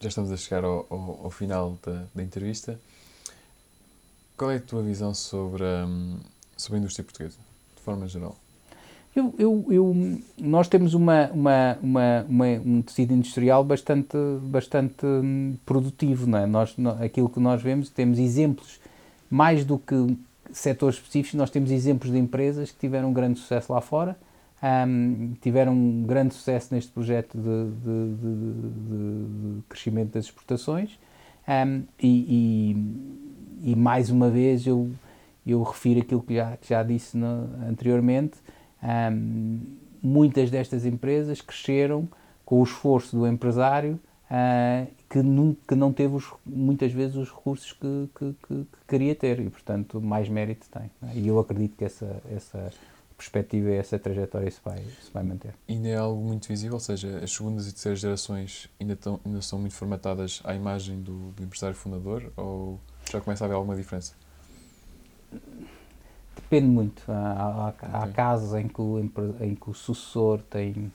Já 0.00 0.08
estamos 0.08 0.30
a 0.30 0.36
chegar 0.36 0.64
ao, 0.64 0.86
ao, 0.90 1.20
ao 1.24 1.30
final 1.30 1.78
da, 1.82 2.04
da, 2.14 2.22
entrevista. 2.22 2.78
Qual 4.36 4.50
é 4.50 4.56
a 4.56 4.60
tua 4.60 4.82
visão 4.82 5.14
sobre, 5.14 5.64
um, 5.64 6.18
sobre 6.56 6.76
a 6.76 6.80
indústria 6.80 7.04
portuguesa, 7.04 7.38
de 7.76 7.82
forma 7.82 8.06
geral? 8.06 8.36
Eu, 9.14 9.34
eu, 9.38 9.66
eu, 9.70 10.18
nós 10.38 10.68
temos 10.68 10.94
uma, 10.94 11.30
uma, 11.32 11.78
uma, 11.82 12.46
um 12.64 12.80
tecido 12.80 13.12
industrial 13.12 13.62
bastante, 13.62 14.16
bastante 14.42 15.04
hum, 15.04 15.56
produtivo. 15.66 16.26
Não 16.26 16.38
é? 16.38 16.46
nós, 16.46 16.74
aquilo 17.00 17.28
que 17.28 17.38
nós 17.38 17.62
vemos, 17.62 17.90
temos 17.90 18.18
exemplos, 18.18 18.80
mais 19.28 19.64
do 19.64 19.78
que 19.78 20.16
setores 20.50 20.96
específicos, 20.96 21.38
nós 21.38 21.50
temos 21.50 21.70
exemplos 21.70 22.10
de 22.10 22.18
empresas 22.18 22.70
que 22.70 22.78
tiveram 22.78 23.10
um 23.10 23.12
grande 23.12 23.38
sucesso 23.38 23.72
lá 23.72 23.80
fora, 23.80 24.16
um, 24.62 25.34
tiveram 25.40 25.72
um 25.72 26.04
grande 26.04 26.34
sucesso 26.34 26.72
neste 26.74 26.92
projeto 26.92 27.36
de, 27.36 27.42
de, 27.42 28.14
de, 28.14 29.56
de 29.56 29.62
crescimento 29.68 30.12
das 30.12 30.26
exportações 30.26 30.98
um, 31.48 31.82
e, 32.00 32.76
e, 33.64 33.72
e, 33.72 33.76
mais 33.76 34.08
uma 34.08 34.30
vez 34.30 34.64
eu, 34.64 34.88
eu 35.44 35.60
refiro 35.62 36.00
aquilo 36.00 36.22
que 36.22 36.36
já, 36.36 36.56
já 36.62 36.82
disse 36.84 37.16
no, 37.16 37.48
anteriormente, 37.68 38.38
um, 38.82 39.60
muitas 40.02 40.50
destas 40.50 40.84
empresas 40.84 41.40
cresceram 41.40 42.08
com 42.44 42.60
o 42.60 42.64
esforço 42.64 43.16
do 43.16 43.26
empresário 43.26 43.98
uh, 44.30 44.90
que, 45.08 45.22
não, 45.22 45.56
que 45.66 45.74
não 45.74 45.92
teve 45.92 46.16
os, 46.16 46.32
muitas 46.44 46.92
vezes 46.92 47.16
os 47.16 47.30
recursos 47.30 47.72
que, 47.72 48.08
que, 48.14 48.34
que, 48.46 48.66
queria 48.88 49.14
ter 49.14 49.40
e, 49.40 49.48
portanto, 49.48 50.00
mais 50.00 50.28
mérito 50.28 50.66
tem. 50.70 50.90
É? 51.08 51.16
E 51.16 51.28
eu 51.28 51.38
acredito 51.38 51.76
que 51.76 51.84
essa, 51.84 52.20
essa 52.30 52.70
perspectiva 53.16 53.70
e 53.70 53.74
essa 53.74 53.98
trajetória 53.98 54.50
se 54.50 54.60
vai, 54.64 54.78
se 54.78 55.10
vai 55.12 55.22
manter. 55.22 55.54
Ainda 55.68 55.88
é 55.88 55.96
algo 55.96 56.20
muito 56.20 56.48
visível, 56.48 56.74
ou 56.74 56.80
seja, 56.80 57.18
as 57.22 57.32
segundas 57.32 57.68
e 57.68 57.72
terceiras 57.72 58.00
gerações 58.00 58.68
ainda, 58.80 58.94
estão, 58.94 59.20
ainda 59.24 59.40
são 59.40 59.58
muito 59.58 59.74
formatadas 59.74 60.40
à 60.44 60.54
imagem 60.54 61.00
do, 61.00 61.30
do 61.30 61.42
empresário 61.44 61.76
fundador 61.76 62.32
ou 62.36 62.80
já 63.10 63.20
começa 63.20 63.44
a 63.44 63.46
haver 63.46 63.54
alguma 63.54 63.76
diferença? 63.76 64.14
Depende 66.34 66.66
muito. 66.66 67.02
Há, 67.10 67.42
há, 67.42 67.68
okay. 67.68 67.88
há 67.92 68.08
casos 68.08 68.54
em 68.54 68.68
que, 68.68 68.80
o, 68.80 68.98
em 68.98 69.54
que 69.54 69.70
o 69.70 69.74
sucessor 69.74 70.40
tem, 70.42 70.92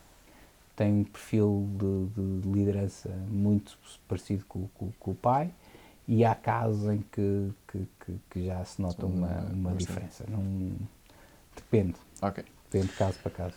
tem 0.76 0.94
um 0.94 1.04
perfil 1.04 1.68
de, 1.74 2.42
de 2.42 2.50
liderança 2.50 3.10
muito 3.30 3.78
parecido 4.08 4.46
com, 4.46 4.68
com, 4.70 4.92
com, 5.00 5.12
o 5.12 5.16
pai 5.16 5.52
e 6.08 6.24
há 6.24 6.34
casos 6.34 6.90
em 6.90 7.04
que, 7.12 7.52
que, 7.68 7.88
que, 8.00 8.20
que 8.30 8.46
já 8.46 8.64
se 8.66 8.82
nota 8.82 9.06
uma, 9.06 9.40
uma 9.52 9.74
diferença. 9.74 10.26
Não, 10.28 10.74
depende. 11.56 11.96
Ok. 12.22 12.44
Depende 12.70 12.92
de 12.92 12.98
caso 12.98 13.18
para 13.20 13.32
caso. 13.32 13.56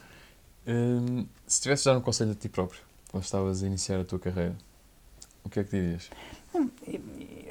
Hum, 0.66 1.26
se 1.46 1.60
tivesse 1.60 1.84
já 1.84 1.96
um 1.96 2.00
conselho 2.00 2.32
a 2.32 2.34
ti 2.34 2.48
próprio, 2.48 2.80
quando 3.10 3.24
estavas 3.24 3.62
a 3.62 3.66
iniciar 3.66 4.00
a 4.00 4.04
tua 4.04 4.18
carreira, 4.18 4.56
o 5.42 5.48
que 5.48 5.60
é 5.60 5.64
que 5.64 5.70
dirias? 5.70 6.10
Hum, 6.54 6.70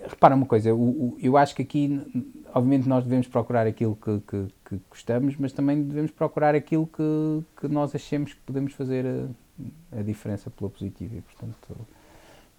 repara 0.08 0.36
uma 0.36 0.46
coisa, 0.46 0.70
eu 0.70 1.38
acho 1.38 1.56
que 1.56 1.62
aqui 1.62 2.39
obviamente 2.54 2.88
nós 2.88 3.04
devemos 3.04 3.28
procurar 3.28 3.68
aquilo 3.68 3.96
que, 3.96 4.20
que, 4.22 4.48
que, 4.66 4.82
gostamos, 4.90 5.36
mas 5.38 5.52
também 5.52 5.82
devemos 5.84 6.12
procurar 6.12 6.56
aquilo 6.56 6.88
que, 6.88 7.44
que 7.60 7.68
nós 7.68 7.94
achemos 7.96 8.34
que 8.34 8.40
podemos 8.42 8.74
fazer 8.74 9.06
a, 9.06 10.00
a 10.00 10.02
diferença 10.02 10.50
pela 10.50 10.70
positiva 10.70 11.16
e, 11.16 11.22
portanto, 11.22 11.88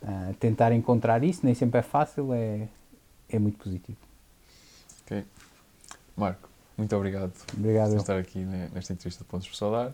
uh, 0.02 0.34
tentar 0.38 0.72
encontrar 0.72 1.24
isso 1.24 1.44
nem 1.44 1.54
sempre 1.54 1.80
é 1.80 1.82
fácil, 1.82 2.32
é, 2.32 2.68
é 3.28 3.38
muito 3.38 3.58
positivo. 3.58 3.98
Ok. 5.04 5.24
Marco, 6.16 6.48
muito 6.76 6.94
obrigado, 6.96 7.32
obrigado 7.56 7.90
por 7.90 8.00
estar 8.00 8.18
aqui 8.18 8.40
nesta 8.74 8.92
entrevista 8.92 9.24
de 9.24 9.30
Pontos 9.30 9.48
por 9.48 9.56
Solar. 9.56 9.92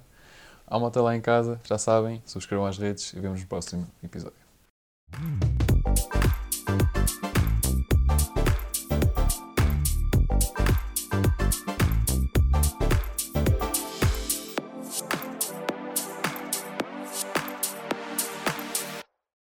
Há 0.66 0.76
uma 0.76 0.90
lá 0.96 1.16
em 1.16 1.20
casa, 1.20 1.61
já 1.64 1.78
sabem, 1.78 2.20
subscrevam 2.26 2.66
as 2.66 2.76
redes 2.76 3.12
e 3.12 3.20
vemos 3.20 3.40
no 3.40 3.46
próximo 3.46 3.87
episódio. 4.02 4.35